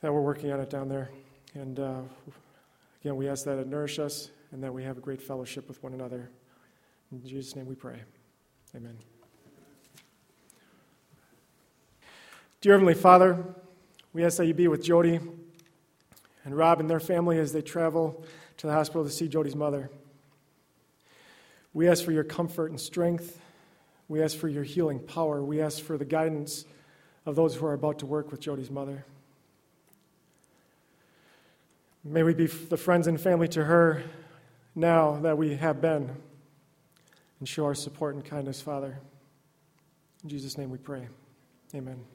that 0.00 0.12
we're 0.12 0.22
working 0.22 0.50
on 0.50 0.60
it 0.60 0.70
down 0.70 0.88
there. 0.88 1.10
And 1.54 1.78
uh, 1.78 2.00
again, 3.02 3.16
we 3.16 3.28
ask 3.28 3.44
that 3.44 3.58
it 3.58 3.66
nourish 3.66 3.98
us 3.98 4.30
and 4.50 4.62
that 4.64 4.72
we 4.72 4.82
have 4.82 4.96
a 4.96 5.00
great 5.00 5.20
fellowship 5.20 5.68
with 5.68 5.82
one 5.82 5.92
another. 5.92 6.30
In 7.12 7.22
Jesus' 7.26 7.54
name 7.54 7.66
we 7.66 7.74
pray. 7.74 8.00
Amen. 8.74 8.96
Dear 12.62 12.72
Heavenly 12.72 12.94
Father, 12.94 13.44
we 14.14 14.24
ask 14.24 14.38
that 14.38 14.46
you 14.46 14.54
be 14.54 14.68
with 14.68 14.82
Jody 14.82 15.20
and 16.44 16.56
Rob 16.56 16.80
and 16.80 16.88
their 16.88 17.00
family 17.00 17.38
as 17.38 17.52
they 17.52 17.60
travel 17.60 18.24
to 18.56 18.66
the 18.66 18.72
hospital 18.72 19.04
to 19.04 19.10
see 19.10 19.28
Jody's 19.28 19.56
mother. 19.56 19.90
We 21.74 21.88
ask 21.88 22.02
for 22.02 22.12
your 22.12 22.24
comfort 22.24 22.70
and 22.70 22.80
strength 22.80 23.38
we 24.08 24.22
ask 24.22 24.36
for 24.36 24.48
your 24.48 24.64
healing 24.64 24.98
power. 24.98 25.42
We 25.42 25.60
ask 25.60 25.82
for 25.82 25.96
the 25.96 26.04
guidance 26.04 26.64
of 27.24 27.36
those 27.36 27.54
who 27.54 27.66
are 27.66 27.72
about 27.72 28.00
to 28.00 28.06
work 28.06 28.30
with 28.30 28.40
Jody's 28.40 28.70
mother. 28.70 29.04
May 32.04 32.22
we 32.22 32.34
be 32.34 32.46
the 32.46 32.76
friends 32.76 33.06
and 33.06 33.20
family 33.20 33.48
to 33.48 33.64
her 33.64 34.02
now 34.74 35.20
that 35.22 35.38
we 35.38 35.54
have 35.56 35.80
been 35.80 36.10
and 37.38 37.48
show 37.48 37.64
our 37.64 37.74
support 37.74 38.14
and 38.14 38.24
kindness, 38.24 38.60
Father. 38.60 38.98
In 40.24 40.28
Jesus' 40.28 40.58
name 40.58 40.70
we 40.70 40.78
pray. 40.78 41.08
Amen. 41.74 42.11